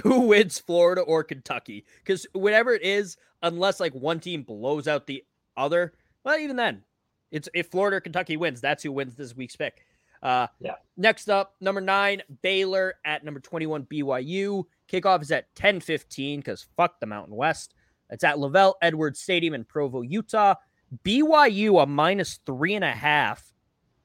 [0.03, 1.85] who wins Florida or Kentucky.
[1.99, 5.23] Because whatever it is, unless like one team blows out the
[5.55, 6.83] other, well, even then,
[7.31, 9.86] it's if Florida or Kentucky wins, that's who wins this week's pick.
[10.21, 10.75] Uh, Yeah.
[10.97, 14.63] Next up, number nine, Baylor at number 21, BYU.
[14.91, 17.73] Kickoff is at 10:15 because fuck the Mountain West.
[18.09, 20.55] It's at LaVell Edwards Stadium in Provo, Utah.
[21.03, 23.53] BYU a minus three and a half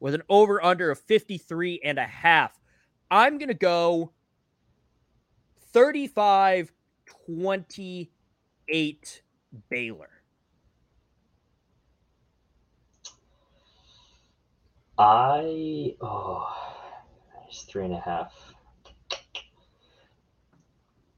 [0.01, 2.59] with an over under of 53 and a half.
[3.11, 4.13] I'm going to go
[5.73, 6.73] 35
[7.27, 9.23] 28
[9.71, 10.09] Baylor.
[14.99, 16.47] I oh,
[17.49, 18.33] it's three and a half.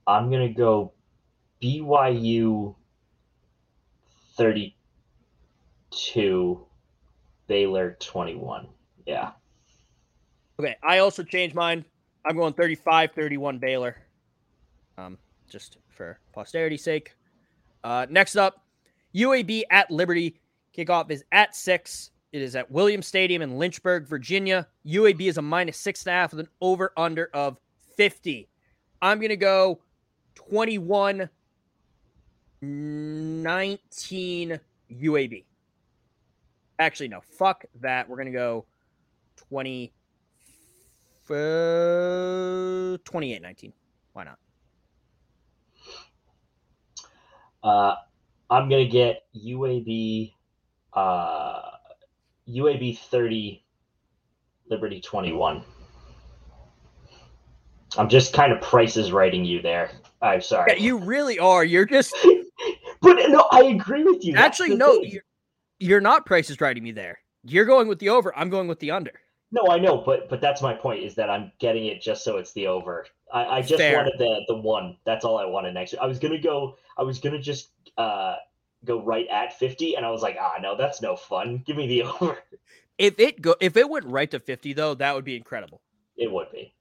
[0.06, 0.92] I'm gonna go
[1.62, 2.74] BYU
[4.36, 4.76] thirty-two,
[7.46, 8.68] Baylor twenty-one.
[9.06, 9.32] Yeah,
[10.60, 11.84] Okay, I also changed mine.
[12.24, 13.96] I'm going 35 31 Baylor.
[14.96, 15.18] Um,
[15.48, 17.12] just for posterity's sake.
[17.82, 18.64] Uh, next up,
[19.14, 20.40] UAB at Liberty.
[20.76, 22.10] Kickoff is at six.
[22.34, 24.66] It is at Williams Stadium in Lynchburg, Virginia.
[24.84, 27.58] UAB is a minus six and a half with an over under of
[27.96, 28.48] 50.
[29.00, 29.80] I'm going to go
[30.34, 31.30] 21
[32.60, 34.60] 19
[34.90, 35.44] UAB.
[36.80, 38.08] Actually, no, fuck that.
[38.08, 38.66] We're going to go
[39.36, 39.92] 20
[41.30, 43.72] uh, 28 19.
[44.12, 44.38] Why not?
[47.62, 47.94] Uh,
[48.50, 50.34] I'm gonna get UAB,
[50.92, 51.62] uh,
[52.48, 53.64] UAB 30,
[54.68, 55.62] Liberty 21.
[57.96, 59.90] I'm just kind of prices writing you there.
[60.20, 60.72] I'm sorry.
[60.72, 61.64] Yeah, you really are.
[61.64, 62.14] You're just.
[63.02, 64.34] but no, I agree with you.
[64.36, 65.22] Actually, no, you're,
[65.78, 67.18] you're not prices writing me there.
[67.44, 68.36] You're going with the over.
[68.36, 69.12] I'm going with the under.
[69.52, 71.04] No, I know, but but that's my point.
[71.04, 73.06] Is that I'm getting it just so it's the over.
[73.32, 73.96] I, I just Fair.
[73.96, 74.96] wanted the the one.
[75.04, 75.94] That's all I wanted next.
[76.00, 76.76] I was gonna go.
[76.98, 78.36] I was gonna just uh
[78.84, 81.62] go right at 50, and I was like, ah, no, that's no fun.
[81.66, 82.38] Give me the over.
[82.98, 85.80] If it go, if it went right to 50 though, that would be incredible.
[86.16, 86.72] It would be.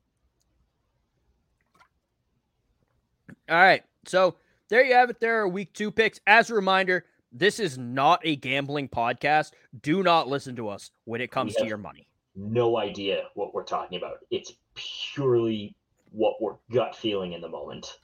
[3.50, 3.84] All right.
[4.06, 4.36] So
[4.70, 5.20] there you have it.
[5.20, 6.20] There are week two picks.
[6.28, 9.52] As a reminder, this is not a gambling podcast.
[9.82, 12.08] Do not listen to us when it comes to your money.
[12.36, 14.18] No idea what we're talking about.
[14.30, 15.76] It's purely
[16.12, 17.98] what we're gut feeling in the moment.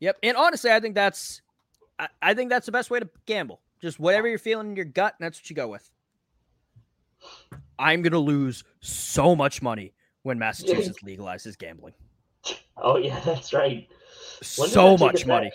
[0.00, 0.18] Yep.
[0.24, 1.41] And honestly, I think that's
[2.02, 3.60] I, I think that's the best way to gamble.
[3.80, 5.88] Just whatever you're feeling in your gut, that's what you go with.
[7.78, 9.92] I'm gonna lose so much money
[10.22, 11.94] when Massachusetts legalizes gambling.
[12.76, 13.88] Oh yeah, that's right.
[14.56, 15.52] When so that much money.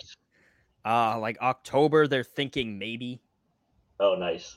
[0.84, 3.20] Uh like October, they're thinking maybe.
[4.00, 4.56] Oh, nice.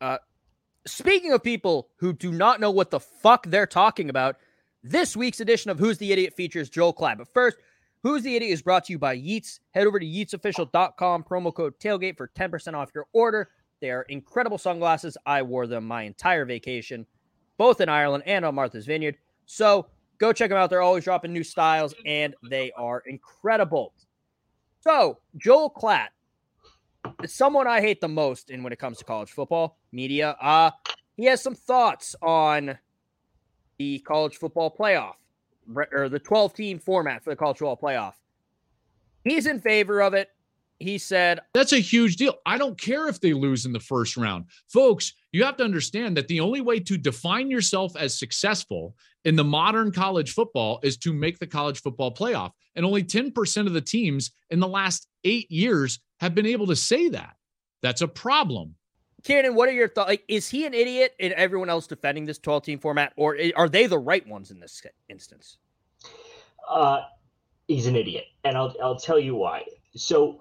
[0.00, 0.18] Uh,
[0.86, 4.36] speaking of people who do not know what the fuck they're talking about,
[4.82, 7.18] this week's edition of Who's the Idiot features Joel Klatt.
[7.18, 7.56] But first,
[8.04, 9.60] Who's the Idiot is brought to you by Yeats.
[9.70, 13.48] Head over to yeatsofficial.com, promo code tailgate for 10% off your order.
[13.80, 15.16] They are incredible sunglasses.
[15.24, 17.06] I wore them my entire vacation,
[17.56, 19.16] both in Ireland and on Martha's Vineyard.
[19.46, 19.86] So
[20.18, 20.68] go check them out.
[20.68, 23.94] They're always dropping new styles and they are incredible.
[24.80, 26.08] So, Joel Klatt,
[27.24, 30.36] someone I hate the most in when it comes to college football media.
[30.42, 30.72] Uh
[31.16, 32.76] he has some thoughts on
[33.78, 35.14] the college football playoff
[35.92, 38.14] or the 12 team format for the college football playoff.
[39.24, 40.30] He's in favor of it.
[40.78, 42.34] He said, That's a huge deal.
[42.44, 44.46] I don't care if they lose in the first round.
[44.68, 48.94] Folks, you have to understand that the only way to define yourself as successful
[49.24, 52.50] in the modern college football is to make the college football playoff.
[52.76, 56.76] And only 10% of the teams in the last eight years have been able to
[56.76, 57.36] say that.
[57.82, 58.74] That's a problem.
[59.24, 60.08] Kieran, what are your thoughts?
[60.08, 63.68] Like, is he an idiot and everyone else defending this 12 team format, or are
[63.68, 65.56] they the right ones in this instance?
[66.68, 67.00] Uh,
[67.66, 69.64] he's an idiot, and I'll I'll tell you why.
[69.96, 70.40] So,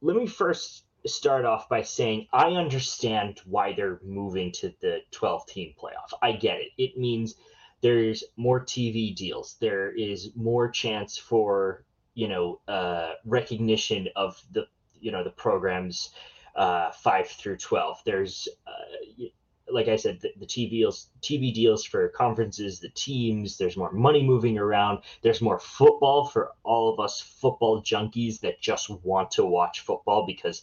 [0.00, 5.46] let me first start off by saying I understand why they're moving to the 12
[5.46, 6.16] team playoff.
[6.22, 6.68] I get it.
[6.78, 7.34] It means
[7.80, 9.56] there's more TV deals.
[9.60, 14.66] There is more chance for you know uh, recognition of the
[15.00, 16.10] you know the programs
[16.56, 18.02] uh, five through 12.
[18.04, 19.24] There's uh,
[19.72, 23.56] like I said, the, the TV deals, TV deals for conferences, the teams.
[23.56, 25.00] There's more money moving around.
[25.22, 30.26] There's more football for all of us football junkies that just want to watch football
[30.26, 30.62] because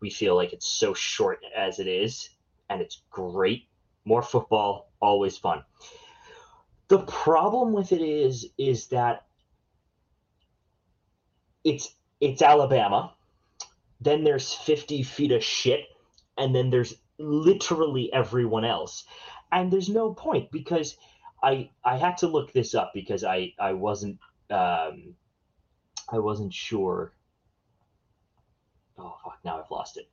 [0.00, 2.30] we feel like it's so short as it is,
[2.70, 3.66] and it's great.
[4.04, 5.62] More football, always fun.
[6.88, 9.26] The problem with it is, is that
[11.64, 13.14] it's it's Alabama.
[14.00, 15.86] Then there's 50 feet of shit,
[16.36, 19.04] and then there's literally everyone else.
[19.50, 20.96] And there's no point because
[21.42, 24.18] I I had to look this up because I I wasn't
[24.50, 25.14] um
[26.10, 27.12] I wasn't sure.
[28.98, 29.38] Oh fuck!
[29.44, 30.10] Now I've lost it.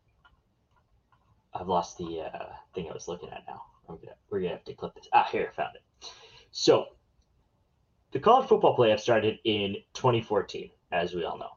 [1.54, 3.44] I've lost the uh, thing I was looking at.
[3.48, 5.08] Now I'm gonna we're gonna have to clip this.
[5.14, 6.10] Ah, here I found it.
[6.52, 6.88] So
[8.12, 11.52] the college football playoff started in 2014, as we all know,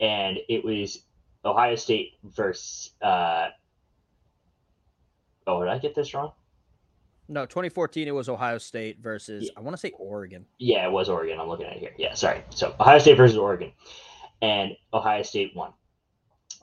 [0.00, 1.04] and it was
[1.44, 2.90] Ohio State versus.
[3.00, 3.48] Uh,
[5.46, 6.32] oh, did I get this wrong?
[7.28, 10.44] No, 2014, it was Ohio State versus, I want to say Oregon.
[10.58, 11.40] Yeah, it was Oregon.
[11.40, 11.94] I'm looking at it here.
[11.96, 12.42] Yeah, sorry.
[12.50, 13.72] So Ohio State versus Oregon,
[14.42, 15.72] and Ohio State won.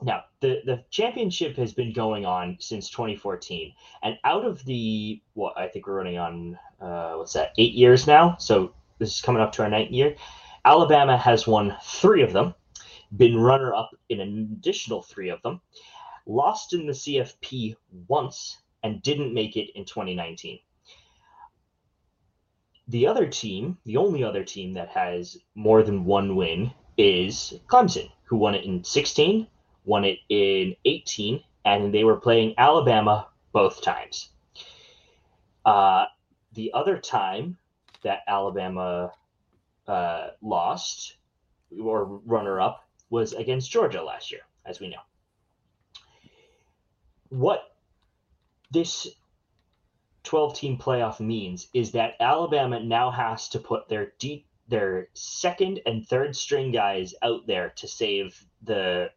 [0.02, 5.58] Now the the championship has been going on since 2014, and out of the what
[5.58, 8.36] I think we're running on uh, what's that eight years now.
[8.38, 10.14] So this is coming up to our ninth year.
[10.64, 12.54] Alabama has won three of them,
[13.16, 15.60] been runner up in an additional three of them,
[16.26, 17.76] lost in the CFP
[18.08, 20.58] once, and didn't make it in 2019
[22.90, 28.10] the other team, the only other team that has more than one win is Clemson,
[28.24, 29.46] who won it in 16,
[29.84, 34.30] won it in 18, and they were playing Alabama both times.
[35.64, 36.06] Uh,
[36.54, 37.56] the other time
[38.02, 39.12] that Alabama
[39.86, 41.16] uh, lost
[41.80, 45.02] or runner up was against Georgia last year, as we know.
[47.28, 47.62] What
[48.70, 49.08] this
[50.24, 55.80] 12 team playoff means is that Alabama now has to put their de- their second
[55.86, 59.10] and third string guys out there to save the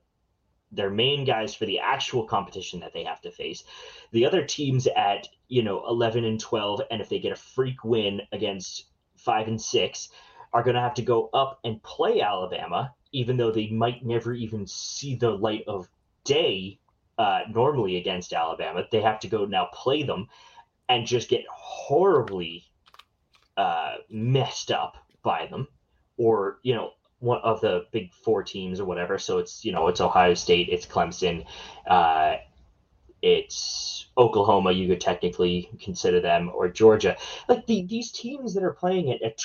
[0.72, 3.64] their main guys for the actual competition that they have to face.
[4.12, 7.84] The other teams at, you know, 11 and 12 and if they get a freak
[7.84, 8.86] win against
[9.18, 10.10] 5 and 6
[10.52, 14.34] are going to have to go up and play Alabama even though they might never
[14.34, 15.88] even see the light of
[16.26, 16.80] day
[17.18, 18.84] uh, normally against Alabama.
[18.92, 20.28] They have to go now play them
[20.90, 22.66] and just get horribly
[23.56, 25.68] uh, messed up by them,
[26.18, 29.18] or you know, one of the big four teams or whatever.
[29.18, 31.46] So it's you know, it's Ohio State, it's Clemson,
[31.88, 32.38] uh,
[33.22, 34.72] it's Oklahoma.
[34.72, 37.16] You could technically consider them, or Georgia.
[37.48, 39.38] Like the, these teams that are playing it at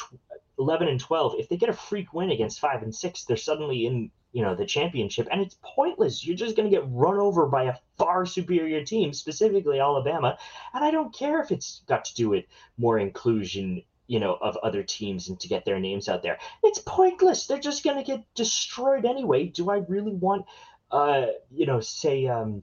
[0.59, 3.87] 11 and 12, if they get a freak win against five and six, they're suddenly
[3.87, 5.27] in you know the championship.
[5.31, 6.27] And it's pointless.
[6.27, 10.37] You're just going to get run over by a far superior team specifically alabama.
[10.75, 12.45] And i don't care if it's got to do with
[12.77, 16.39] more inclusion you know of other teams and to get their names out there.
[16.63, 17.47] It's pointless.
[17.47, 19.47] They're just going to get destroyed anyway.
[19.47, 20.47] Do i really want
[20.91, 22.63] uh you know say um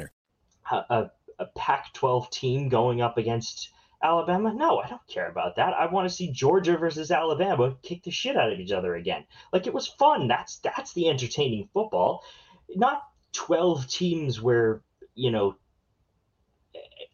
[0.71, 3.69] a, a Pac 12 team going up against
[4.03, 4.53] Alabama?
[4.53, 5.73] No, I don't care about that.
[5.73, 9.25] I want to see Georgia versus Alabama kick the shit out of each other again.
[9.51, 10.27] Like it was fun.
[10.27, 12.23] That's that's the entertaining football.
[12.75, 14.81] Not 12 teams where,
[15.15, 15.55] you know,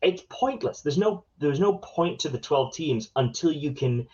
[0.02, 0.82] it's pointless.
[0.82, 4.08] There's no there's no point to the 12 teams until you can,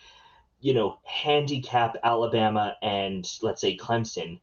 [0.60, 4.40] you know, handicap Alabama and let's say Clemson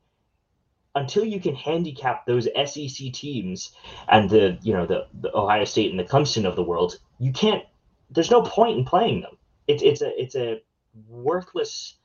[0.96, 3.72] until you can handicap those SEC teams
[4.08, 7.32] and the you know the, the Ohio State and the Clemson of the world, you
[7.32, 7.64] can't.
[8.10, 9.38] There's no point in playing them.
[9.68, 10.62] It's it's a it's a
[11.08, 11.96] worthless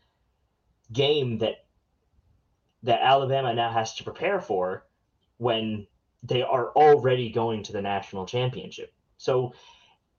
[0.93, 1.65] game that
[2.85, 4.87] that Alabama now has to prepare for
[5.39, 5.87] when
[6.23, 8.93] they are already going to the national championship.
[9.19, 9.55] So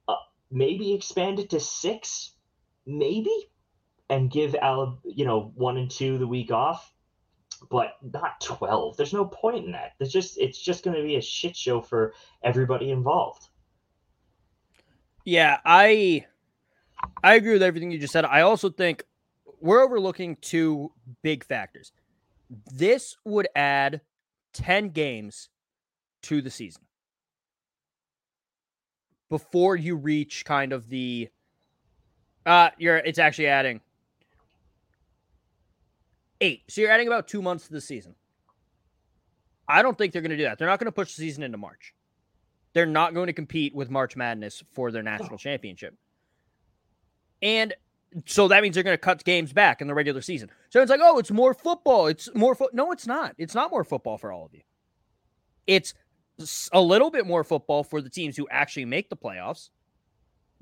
[0.07, 0.15] uh,
[0.51, 2.33] maybe expand it to six,
[2.85, 3.49] maybe,
[4.09, 6.91] and give Alab you know one and two the week off
[7.69, 9.93] but not 12 there's no point in that.
[9.99, 13.47] It's just it's just going to be a shit show for everybody involved.
[15.25, 16.25] Yeah i
[17.23, 18.25] i agree with everything you just said.
[18.25, 19.03] I also think
[19.59, 20.91] we're overlooking two
[21.23, 21.91] big factors.
[22.73, 24.01] This would add
[24.53, 25.49] 10 games
[26.23, 26.83] to the season.
[29.29, 31.29] Before you reach kind of the
[32.45, 33.81] uh you're it's actually adding
[36.41, 36.63] eight.
[36.69, 38.15] So you're adding about two months to the season.
[39.67, 40.57] I don't think they're going to do that.
[40.57, 41.93] They're not going to push the season into March.
[42.73, 45.95] They're not going to compete with March Madness for their national championship.
[47.41, 47.73] And
[48.25, 50.49] so that means they're going to cut games back in the regular season.
[50.69, 52.07] So it's like, oh, it's more football.
[52.07, 52.69] It's more fo-.
[52.73, 53.35] No, it's not.
[53.37, 54.61] It's not more football for all of you.
[55.65, 55.93] It's
[56.71, 59.69] a little bit more football for the teams who actually make the playoffs,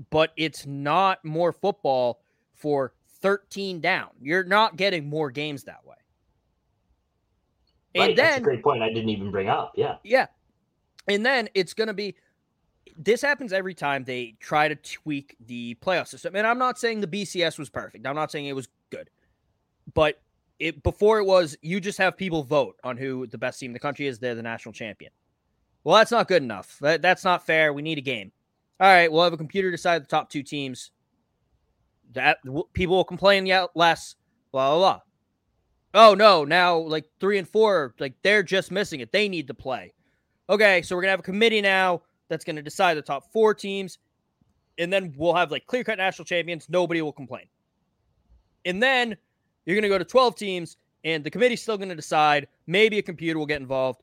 [0.09, 2.21] but it's not more football
[2.53, 2.93] for
[3.25, 4.09] 13 down.
[4.21, 5.95] You're not getting more games that way.
[7.97, 8.83] Right, and then, that's a great point.
[8.83, 9.73] I didn't even bring up.
[9.75, 9.95] Yeah.
[10.03, 10.27] Yeah.
[11.07, 12.13] And then it's going to be
[12.95, 16.35] this happens every time they try to tweak the playoff system.
[16.35, 18.05] And I'm not saying the BCS was perfect.
[18.05, 19.09] I'm not saying it was good.
[19.95, 20.21] But
[20.59, 23.73] it before it was you just have people vote on who the best team in
[23.73, 25.11] the country is, they're the national champion.
[25.83, 26.77] Well, that's not good enough.
[26.79, 27.73] That, that's not fair.
[27.73, 28.31] We need a game.
[28.79, 30.91] All right, we'll have a computer decide the top two teams
[32.15, 32.39] that
[32.73, 34.15] people will complain yeah less
[34.51, 35.01] blah blah blah.
[35.93, 39.11] Oh no now like three and four like they're just missing it.
[39.11, 39.93] They need to play.
[40.49, 43.99] Okay so we're gonna have a committee now that's gonna decide the top four teams
[44.77, 46.67] and then we'll have like clear cut national champions.
[46.69, 47.45] Nobody will complain.
[48.65, 49.15] And then
[49.65, 52.47] you're gonna go to 12 teams and the committee's still gonna decide.
[52.67, 54.01] Maybe a computer will get involved.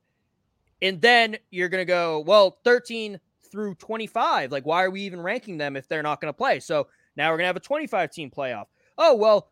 [0.81, 3.19] And then you're gonna go well 13
[3.51, 6.61] through 25 like why are we even ranking them if they're not gonna play?
[6.61, 8.67] So now we're going to have a 25 team playoff.
[8.99, 9.51] Oh, well,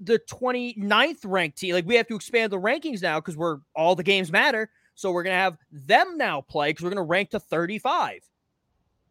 [0.00, 3.94] the 29th ranked team, like we have to expand the rankings now because we're all
[3.94, 4.70] the games matter.
[4.94, 8.22] So we're going to have them now play because we're going to rank to 35.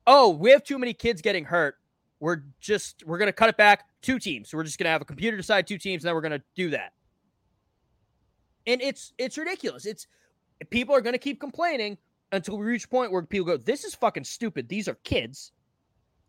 [0.08, 1.76] Oh, we have too many kids getting hurt.
[2.20, 4.50] We're just, we're going to cut it back two teams.
[4.50, 6.40] So we're just going to have a computer decide two teams and then we're going
[6.40, 6.94] to do that.
[8.68, 9.86] And it's, it's ridiculous.
[9.86, 10.08] It's,
[10.70, 11.98] people are going to keep complaining
[12.32, 14.68] until we reach a point where people go, this is fucking stupid.
[14.68, 15.52] These are kids.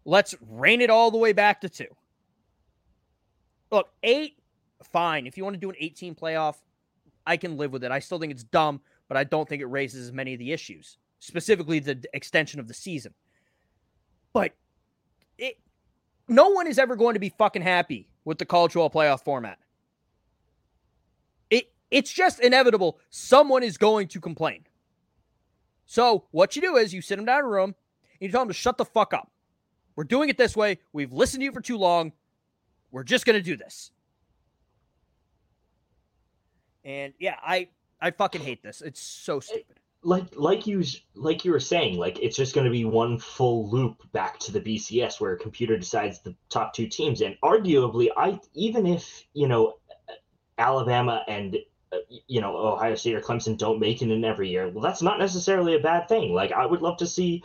[0.07, 1.88] Let's rein it all the way back to two.
[3.72, 4.38] Look, eight
[4.92, 5.26] fine.
[5.26, 6.57] If you want to do an 18 playoff,
[7.26, 7.90] I can live with it.
[7.90, 10.52] I still think it's dumb, but I don't think it raises as many of the
[10.52, 13.14] issues, specifically the extension of the season.
[14.32, 14.52] But
[15.38, 15.59] it,
[16.28, 19.59] no one is ever going to be fucking happy with the college football playoff format.
[21.50, 23.00] It it's just inevitable.
[23.11, 24.66] Someone is going to complain.
[25.84, 27.74] So what you do is you sit them down in a room
[28.20, 29.32] and you tell them to shut the fuck up.
[29.97, 30.78] We're doing it this way.
[30.92, 32.12] We've listened to you for too long.
[32.90, 33.90] We're just going to do this.
[36.84, 37.68] And yeah, I
[38.01, 38.80] I fucking hate this.
[38.80, 39.80] It's so stupid.
[40.03, 40.84] Like like you
[41.14, 44.53] like you were saying, like it's just going to be one full loop back to
[44.53, 49.24] the BCS where a computer decides the top two teams, and arguably, I even if
[49.32, 49.78] you know
[50.59, 51.57] Alabama and
[51.90, 51.97] uh,
[52.28, 55.18] you know Ohio State or Clemson don't make it in every year, well, that's not
[55.18, 56.32] necessarily a bad thing.
[56.32, 57.42] Like I would love to see,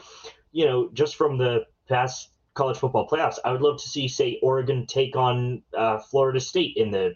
[0.52, 4.39] you know, just from the past college football playoffs, I would love to see, say,
[4.41, 7.16] Oregon take on uh, Florida State in the.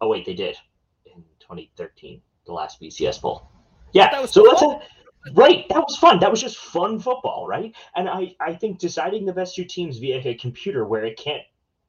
[0.00, 0.56] Oh wait, they did
[1.06, 3.50] in 2013, the last BCS bowl.
[3.92, 4.80] Yeah, so let's a,
[5.34, 5.66] right.
[5.70, 6.20] That was fun.
[6.20, 7.74] That was just fun football, right?
[7.94, 11.42] And I I think deciding the best two teams via a computer where it can't,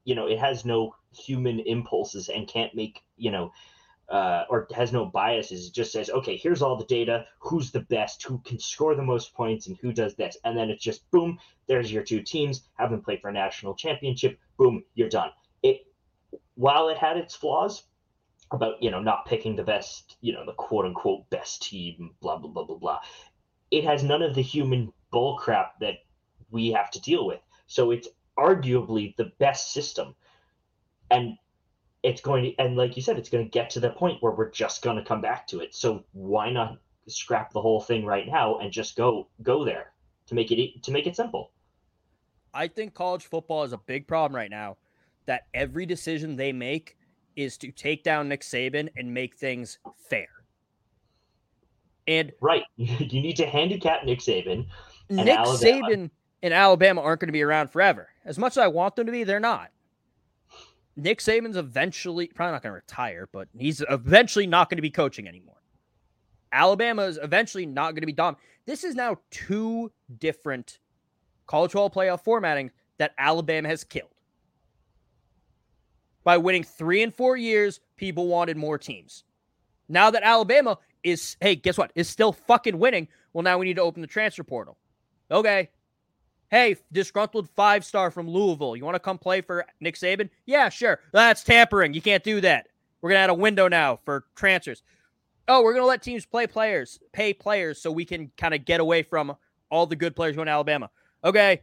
[0.06, 3.52] you know, it has no human impulses and can't make you know
[4.10, 5.68] uh, or has no biases.
[5.68, 7.26] It just says, okay, here's all the data.
[7.40, 8.24] Who's the best?
[8.24, 9.68] Who can score the most points?
[9.68, 10.38] And who does this?
[10.44, 11.38] And then it's just boom.
[11.68, 12.64] There's your two teams.
[12.76, 14.40] Haven't played for a national championship.
[14.58, 15.32] Boom, you're done.
[15.62, 15.86] It
[16.56, 17.84] while it had its flaws
[18.52, 22.38] about you know not picking the best, you know the quote unquote best team, blah
[22.38, 23.00] blah blah blah blah.
[23.72, 25.96] It has none of the human bull crap that
[26.50, 27.42] we have to deal with.
[27.68, 30.16] So it's arguably the best system.
[31.12, 31.38] And
[32.04, 34.32] it's going to and like you said it's going to get to the point where
[34.32, 35.74] we're just going to come back to it.
[35.74, 36.78] So why not
[37.08, 39.94] scrap the whole thing right now and just go go there
[40.28, 41.52] to make it to make it simple?
[42.54, 44.78] I think college football is a big problem right now
[45.26, 46.98] that every decision they make
[47.36, 49.80] is to take down nick saban and make things
[50.10, 50.28] fair.
[52.08, 52.64] And right.
[52.78, 54.68] You need to handicap nick saban
[55.10, 55.58] nick alabama.
[55.58, 56.10] saban
[56.44, 58.10] and alabama aren't going to be around forever.
[58.24, 59.72] As much as i want them to be they're not
[60.98, 64.90] Nick Saban's eventually probably not going to retire, but he's eventually not going to be
[64.90, 65.62] coaching anymore.
[66.52, 68.36] Alabama is eventually not going to be dumb.
[68.66, 70.80] This is now two different
[71.46, 74.10] college football playoff formatting that Alabama has killed.
[76.24, 79.24] By winning three and four years, people wanted more teams.
[79.88, 81.92] Now that Alabama is, hey, guess what?
[81.96, 83.08] Is still fucking winning.
[83.34, 84.78] Well, now we need to open the transfer portal.
[85.30, 85.70] Okay,
[86.50, 88.76] Hey, disgruntled five star from Louisville.
[88.76, 90.30] You want to come play for Nick Saban?
[90.46, 91.00] Yeah, sure.
[91.12, 91.94] That's tampering.
[91.94, 92.68] You can't do that.
[93.02, 94.82] We're to add a window now for transfers.
[95.50, 98.80] Oh, we're to let teams play players, pay players so we can kind of get
[98.80, 99.36] away from
[99.70, 100.90] all the good players going to Alabama.
[101.24, 101.62] Okay.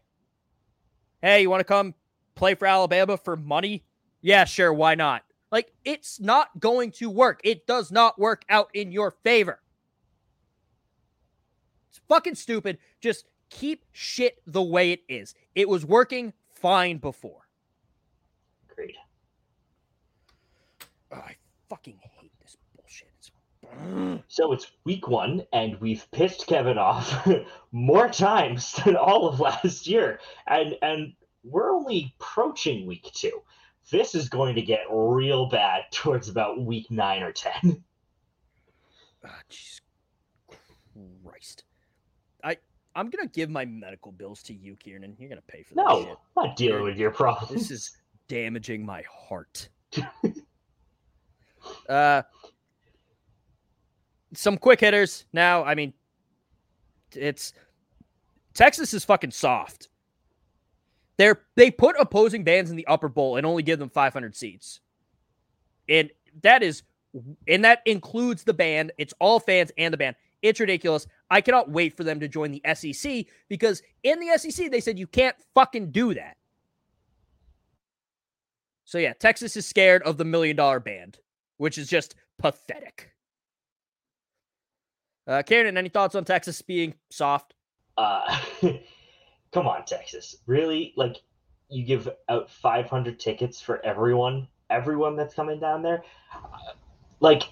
[1.22, 1.94] Hey, you want to come
[2.34, 3.84] play for Alabama for money?
[4.20, 4.72] Yeah, sure.
[4.72, 5.22] Why not?
[5.50, 7.40] Like, it's not going to work.
[7.44, 9.60] It does not work out in your favor.
[11.90, 12.78] It's fucking stupid.
[13.00, 15.34] Just keep shit the way it is.
[15.54, 17.48] It was working fine before.
[18.70, 18.96] Agreed.
[21.12, 21.36] Oh, I
[21.68, 23.08] fucking hate this bullshit.
[23.18, 23.30] It's...
[24.28, 27.26] So it's week one, and we've pissed Kevin off
[27.72, 33.42] more times than all of last year, and and we're only approaching week two.
[33.90, 37.84] This is going to get real bad towards about week nine or ten.
[39.26, 39.80] Oh, Jesus
[41.24, 41.64] Christ.
[42.94, 45.16] I'm gonna give my medical bills to you, Kieran.
[45.18, 45.86] You're gonna pay for that.
[45.86, 46.16] No, shit.
[46.36, 47.52] I'm not dealing with your problems.
[47.52, 47.96] This is
[48.28, 49.68] damaging my heart.
[51.88, 52.22] uh,
[54.32, 55.64] some quick hitters now.
[55.64, 55.92] I mean,
[57.14, 57.52] it's
[58.54, 59.88] Texas is fucking soft.
[61.16, 64.80] They're they put opposing bands in the upper bowl and only give them 500 seats,
[65.88, 66.10] and
[66.42, 66.82] that is,
[67.46, 68.92] and that includes the band.
[68.98, 70.16] It's all fans and the band.
[70.44, 71.06] It's ridiculous.
[71.30, 74.98] I cannot wait for them to join the SEC because in the SEC, they said
[74.98, 76.36] you can't fucking do that.
[78.84, 81.18] So, yeah, Texas is scared of the million dollar band,
[81.56, 83.10] which is just pathetic.
[85.26, 87.54] Uh, Kieran, any thoughts on Texas being soft?
[87.96, 88.38] Uh,
[89.50, 90.36] come on, Texas.
[90.46, 90.92] Really?
[90.94, 91.22] Like,
[91.70, 96.02] you give out 500 tickets for everyone, everyone that's coming down there?
[97.20, 97.44] Like,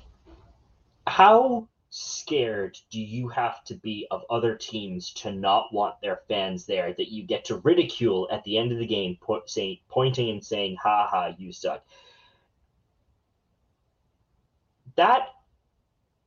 [1.07, 6.65] how scared do you have to be of other teams to not want their fans
[6.65, 10.77] there that you get to ridicule at the end of the game, pointing and saying,
[10.83, 11.85] ha ha, you suck?
[14.97, 15.29] That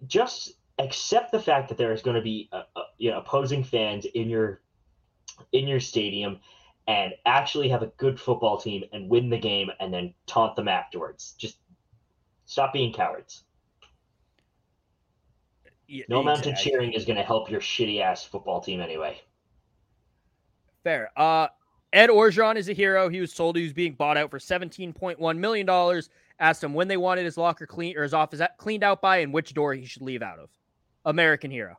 [0.05, 3.63] just accept the fact that there is going to be uh, uh, you know opposing
[3.63, 4.61] fans in your
[5.51, 6.39] in your stadium
[6.87, 10.67] and actually have a good football team and win the game and then taunt them
[10.67, 11.33] afterwards.
[11.37, 11.57] Just
[12.45, 13.44] Stop being cowards.
[16.09, 19.21] No amount of cheering is going to help your shitty ass football team anyway.
[20.83, 21.11] Fair.
[21.17, 21.47] Uh,
[21.93, 23.09] Ed Orgeron is a hero.
[23.09, 26.01] He was told he was being bought out for $17.1 million.
[26.39, 29.33] Asked him when they wanted his locker clean or his office cleaned out by and
[29.33, 30.49] which door he should leave out of.
[31.05, 31.77] American hero.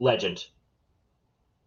[0.00, 0.44] Legend.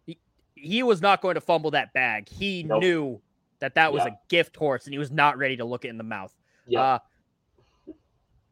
[0.06, 0.18] He,
[0.54, 2.28] he was not going to fumble that bag.
[2.28, 2.80] He nope.
[2.80, 3.20] knew
[3.58, 4.12] that that was yeah.
[4.12, 6.32] a gift horse and he was not ready to look it in the mouth.
[6.66, 6.80] Yeah.
[6.80, 6.98] Uh,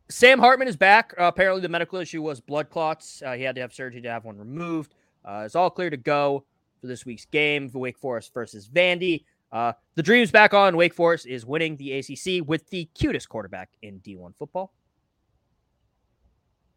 [0.09, 1.15] Sam Hartman is back.
[1.19, 3.23] Uh, apparently, the medical issue was blood clots.
[3.25, 4.95] Uh, he had to have surgery to have one removed.
[5.25, 6.45] Uh, it's all clear to go
[6.81, 9.25] for this week's game, Wake Forest versus Vandy.
[9.51, 10.77] Uh, the dreams back on.
[10.77, 14.73] Wake Forest is winning the ACC with the cutest quarterback in D1 football.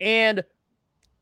[0.01, 0.43] And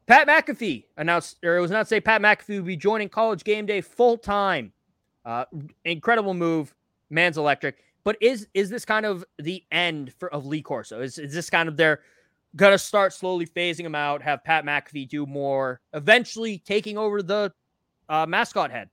[0.06, 3.66] Pat McAfee announced, or it was not say Pat McAfee will be joining College Game
[3.66, 4.72] Day full time.
[5.26, 5.44] Uh,
[5.84, 6.74] incredible move,
[7.10, 7.84] man's electric.
[8.08, 11.02] But is is this kind of the end for of Lee Corso?
[11.02, 12.00] Is is this kind of their
[12.56, 14.22] gonna start slowly phasing him out?
[14.22, 17.52] Have Pat McAfee do more, eventually taking over the
[18.08, 18.90] uh, mascot head?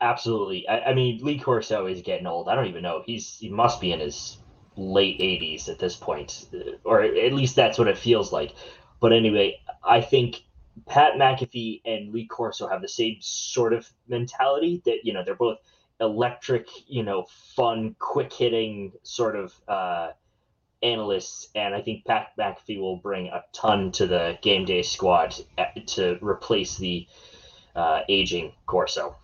[0.00, 0.66] Absolutely.
[0.66, 2.48] I, I, mean, Lee Corso is getting old.
[2.48, 3.02] I don't even know.
[3.04, 4.38] He's he must be in his
[4.76, 6.46] late 80s at this point,
[6.84, 8.54] or at least that's what it feels like.
[8.98, 10.42] But anyway, I think
[10.88, 15.34] Pat McAfee and Lee Corso have the same sort of mentality that you know they're
[15.34, 15.58] both
[16.00, 20.10] electric, you know, fun, quick hitting sort of uh,
[20.82, 25.34] analysts, and I think Pat McAfee will bring a ton to the game day squad
[25.58, 27.06] uh, to replace the
[27.74, 29.16] uh, aging Corso.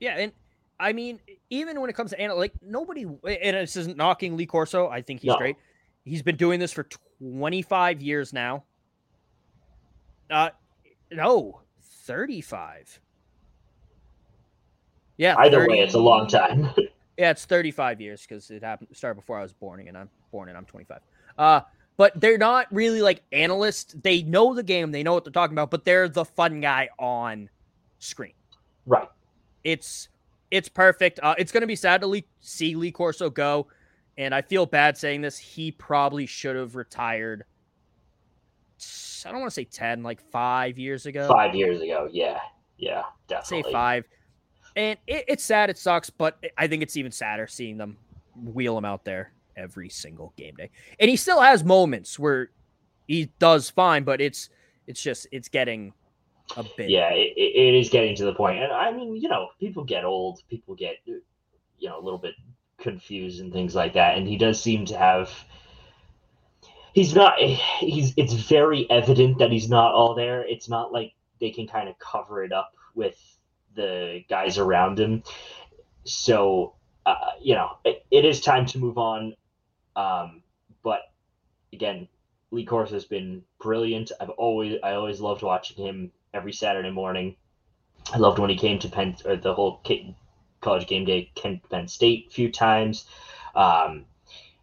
[0.00, 0.32] Yeah, and
[0.78, 1.20] I mean,
[1.50, 4.88] even when it comes to anal, like nobody, and this isn't knocking Lee Corso.
[4.88, 5.36] I think he's no.
[5.36, 5.56] great.
[6.04, 6.86] He's been doing this for
[7.20, 8.64] 25 years now.
[10.30, 10.50] Uh,
[11.10, 13.00] no, 35.
[15.16, 15.36] Yeah.
[15.38, 16.70] Either 30, way, it's a long time.
[17.18, 20.48] yeah, it's 35 years because it happened started before I was born, and I'm born
[20.48, 21.00] and I'm 25.
[21.38, 21.60] Uh,
[21.96, 23.94] but they're not really like analysts.
[24.02, 26.88] They know the game, they know what they're talking about, but they're the fun guy
[26.98, 27.48] on
[27.98, 28.32] screen.
[28.86, 29.08] Right.
[29.62, 30.08] It's
[30.50, 31.20] it's perfect.
[31.22, 33.68] Uh, it's going to be sad to Lee, see Lee Corso go,
[34.18, 35.38] and I feel bad saying this.
[35.38, 37.44] He probably should have retired.
[39.26, 41.26] I don't want to say ten, like five years ago.
[41.28, 42.40] Five years ago, yeah,
[42.76, 43.62] yeah, definitely.
[43.62, 44.04] Say five,
[44.76, 45.70] and it, it's sad.
[45.70, 47.96] It sucks, but I think it's even sadder seeing them
[48.36, 50.70] wheel him out there every single game day.
[50.98, 52.50] And he still has moments where
[53.06, 54.48] he does fine, but it's
[54.86, 55.92] it's just it's getting
[56.56, 56.90] a bit.
[56.90, 58.62] Yeah, it, it is getting to the point.
[58.62, 61.20] And I mean, you know, people get old, people get, you
[61.82, 62.34] know, a little bit
[62.78, 64.16] confused and things like that.
[64.16, 65.30] And he does seem to have.
[66.92, 67.38] He's not.
[67.38, 68.14] He's.
[68.16, 70.46] It's very evident that he's not all there.
[70.46, 73.18] It's not like they can kind of cover it up with
[73.74, 75.22] the guys around him.
[76.04, 76.74] So,
[77.06, 79.34] uh, you know, it, it is time to move on.
[79.96, 80.42] Um,
[80.82, 81.00] but
[81.72, 82.08] again,
[82.50, 84.12] Lee Corso has been brilliant.
[84.20, 87.36] I've always I always loved watching him every Saturday morning.
[88.12, 89.82] I loved when he came to Penn or the whole
[90.60, 93.06] college game day Penn State a few times.
[93.54, 94.04] Um,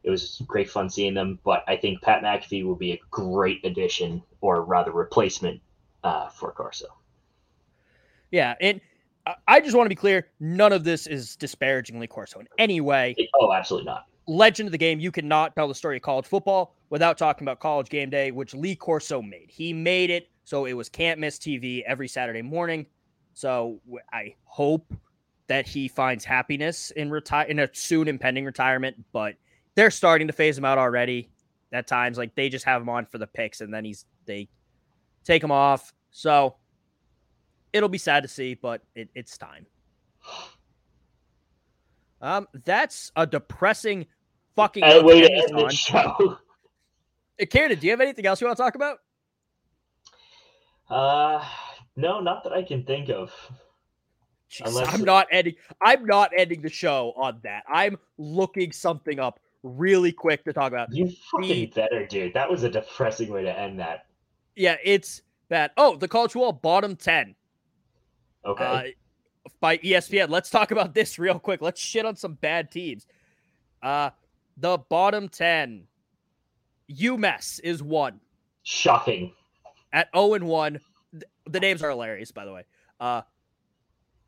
[0.04, 3.64] it was great fun seeing them, but I think Pat McAfee will be a great
[3.64, 5.62] addition, or rather replacement,
[6.04, 6.88] uh, for Corso.
[8.32, 8.82] Yeah, and
[9.48, 13.16] I just want to be clear: none of this is disparagingly Corso in any way.
[13.40, 14.06] Oh, absolutely not.
[14.28, 15.00] Legend of the game.
[15.00, 18.54] You cannot tell the story of college football without talking about college game day, which
[18.54, 19.48] Lee Corso made.
[19.50, 22.86] He made it so it was can't miss TV every Saturday morning.
[23.34, 23.80] So
[24.12, 24.94] I hope
[25.48, 29.36] that he finds happiness in retire in a soon impending retirement, but
[29.76, 31.30] they're starting to phase him out already.
[31.74, 34.50] At times, like they just have him on for the picks, and then he's they
[35.24, 35.94] take him off.
[36.12, 36.56] So
[37.74, 39.66] it'll be sad to see, but it, it's time.
[42.24, 44.06] Um, that's a depressing
[44.56, 46.38] fucking way to end the show.
[47.50, 49.00] Kieran, do you have anything else you want to talk about?
[50.88, 51.44] Uh,
[51.96, 53.34] no, not that I can think of.
[54.52, 54.94] Jeez, Unless...
[54.94, 55.56] I'm not ending.
[55.82, 57.64] I'm not ending the show on that.
[57.72, 60.94] I'm looking something up really quick to talk about.
[60.94, 61.66] You fucking the...
[61.68, 62.34] better, dude.
[62.34, 64.06] That was a depressing way to end that.
[64.56, 65.72] Yeah, it's that.
[65.78, 67.34] Oh, the college wall bottom ten.
[68.46, 68.96] Okay.
[69.46, 70.30] Uh, by ESPN.
[70.30, 71.62] Let's talk about this real quick.
[71.62, 73.06] Let's shit on some bad teams.
[73.82, 74.12] Uh,
[74.58, 75.88] the bottom ten.
[76.92, 78.20] UMass is one.
[78.64, 79.34] Shocking
[79.94, 80.80] at 0 and 1.
[81.48, 82.64] The names are hilarious, by the way.
[83.00, 83.22] Uh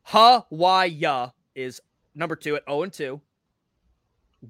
[0.02, 1.80] Hawaii is
[2.14, 3.20] number two at 0 and 2.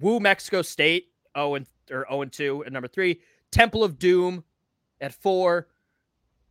[0.00, 3.20] Woo Mexico State 0 and or 0 and 2 at number three.
[3.50, 4.42] Temple of Doom
[5.00, 5.68] at four.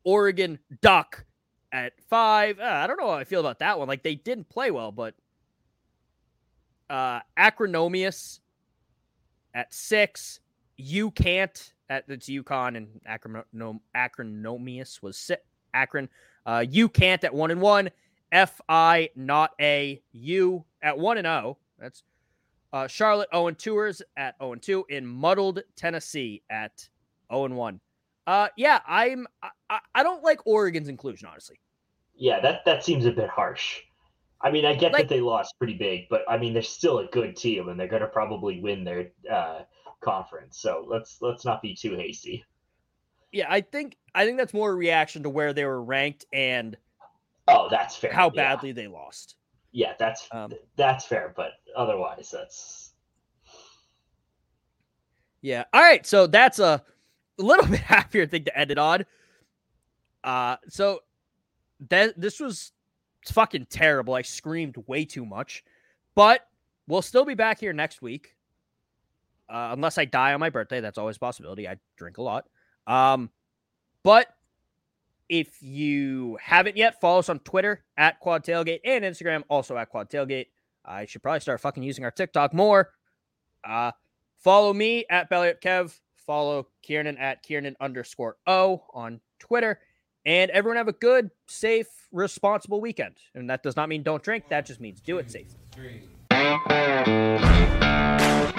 [0.05, 1.25] Oregon Duck
[1.73, 2.59] at five.
[2.59, 3.89] Uh, I don't know how I feel about that one.
[3.89, 5.15] Like they didn't play well, but
[6.89, 8.39] uh Acronomius
[9.53, 10.39] at six.
[10.77, 13.43] you can't at it's UConn and Akron
[13.95, 16.07] Acronomius was sit Akron.
[16.45, 17.89] Uh, you can't at one and one.
[18.31, 21.57] F I not a U at one and zero.
[21.79, 22.03] That's
[22.73, 26.89] uh, Charlotte 0 and 2ers at 0 and 2 in muddled Tennessee at
[27.31, 27.79] 0 and 1.
[28.25, 29.27] Uh, yeah, I'm.
[29.69, 31.59] I, I don't like Oregon's inclusion, honestly.
[32.15, 33.79] Yeah, that that seems a bit harsh.
[34.41, 36.99] I mean, I get Like- that they lost pretty big, but I mean, they're still
[36.99, 39.61] a good team, and they're going to probably win their uh,
[40.01, 40.59] conference.
[40.59, 42.43] So let's let's not be too hasty.
[43.31, 46.77] Yeah, I think I think that's more a reaction to where they were ranked and
[47.47, 48.13] Oh, that's fair.
[48.13, 48.55] how yeah.
[48.55, 49.35] badly they lost.
[49.71, 52.93] Yeah, that's Um, that's fair, but otherwise, that's
[55.41, 55.63] Yeah.
[55.73, 56.05] All right.
[56.05, 56.83] So that's a
[57.37, 59.05] little bit happier thing to end it on.
[60.23, 60.99] Uh, so
[61.89, 62.71] that this was
[63.27, 64.13] fucking terrible.
[64.13, 65.63] I screamed way too much,
[66.15, 66.47] but
[66.87, 68.35] we'll still be back here next week.
[69.49, 71.67] Uh, unless I die on my birthday, that's always a possibility.
[71.67, 72.45] I drink a lot.
[72.87, 73.29] Um,
[74.03, 74.27] but
[75.29, 79.89] if you haven't yet, follow us on Twitter at Quad Tailgate and Instagram, also at
[79.89, 80.47] Quad Tailgate.
[80.85, 82.91] I should probably start fucking using our TikTok more.
[83.63, 83.91] Uh,
[84.39, 85.97] follow me at Belly Up Kev.
[86.25, 89.79] Follow Kieran at Kieran underscore O on Twitter.
[90.25, 93.15] And everyone have a good, safe, responsible weekend.
[93.35, 94.45] And that does not mean don't drink.
[94.49, 95.59] That just means do it safely.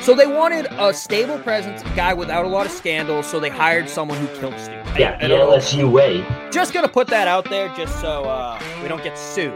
[0.03, 3.27] So they wanted a stable presence, a guy without a lot of scandals.
[3.27, 4.73] So they hired someone who killed Stu.
[4.99, 5.51] Yeah, I the know.
[5.51, 6.23] LSU way.
[6.51, 9.55] Just gonna put that out there, just so uh, we don't get sued.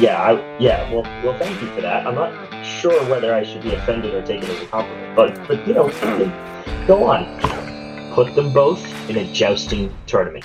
[0.00, 0.92] Yeah, I, yeah.
[0.92, 2.04] Well, well, thank you for that.
[2.06, 5.46] I'm not sure whether I should be offended or take it as a compliment, but
[5.46, 5.88] but you know,
[6.88, 8.12] go on.
[8.12, 10.44] Put them both in a jousting tournament.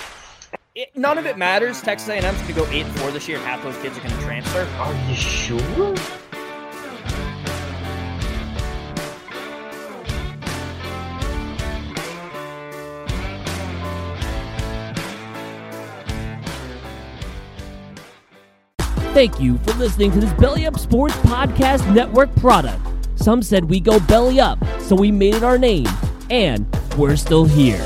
[0.73, 1.81] It, none of it matters.
[1.81, 4.21] Texas A&M's gonna go eight and four this year, and half those kids are gonna
[4.21, 4.61] transfer.
[4.79, 5.95] Are you sure?
[19.13, 22.79] Thank you for listening to this Belly Up Sports Podcast Network product.
[23.15, 25.87] Some said we go belly up, so we made it our name,
[26.29, 26.65] and
[26.97, 27.85] we're still here.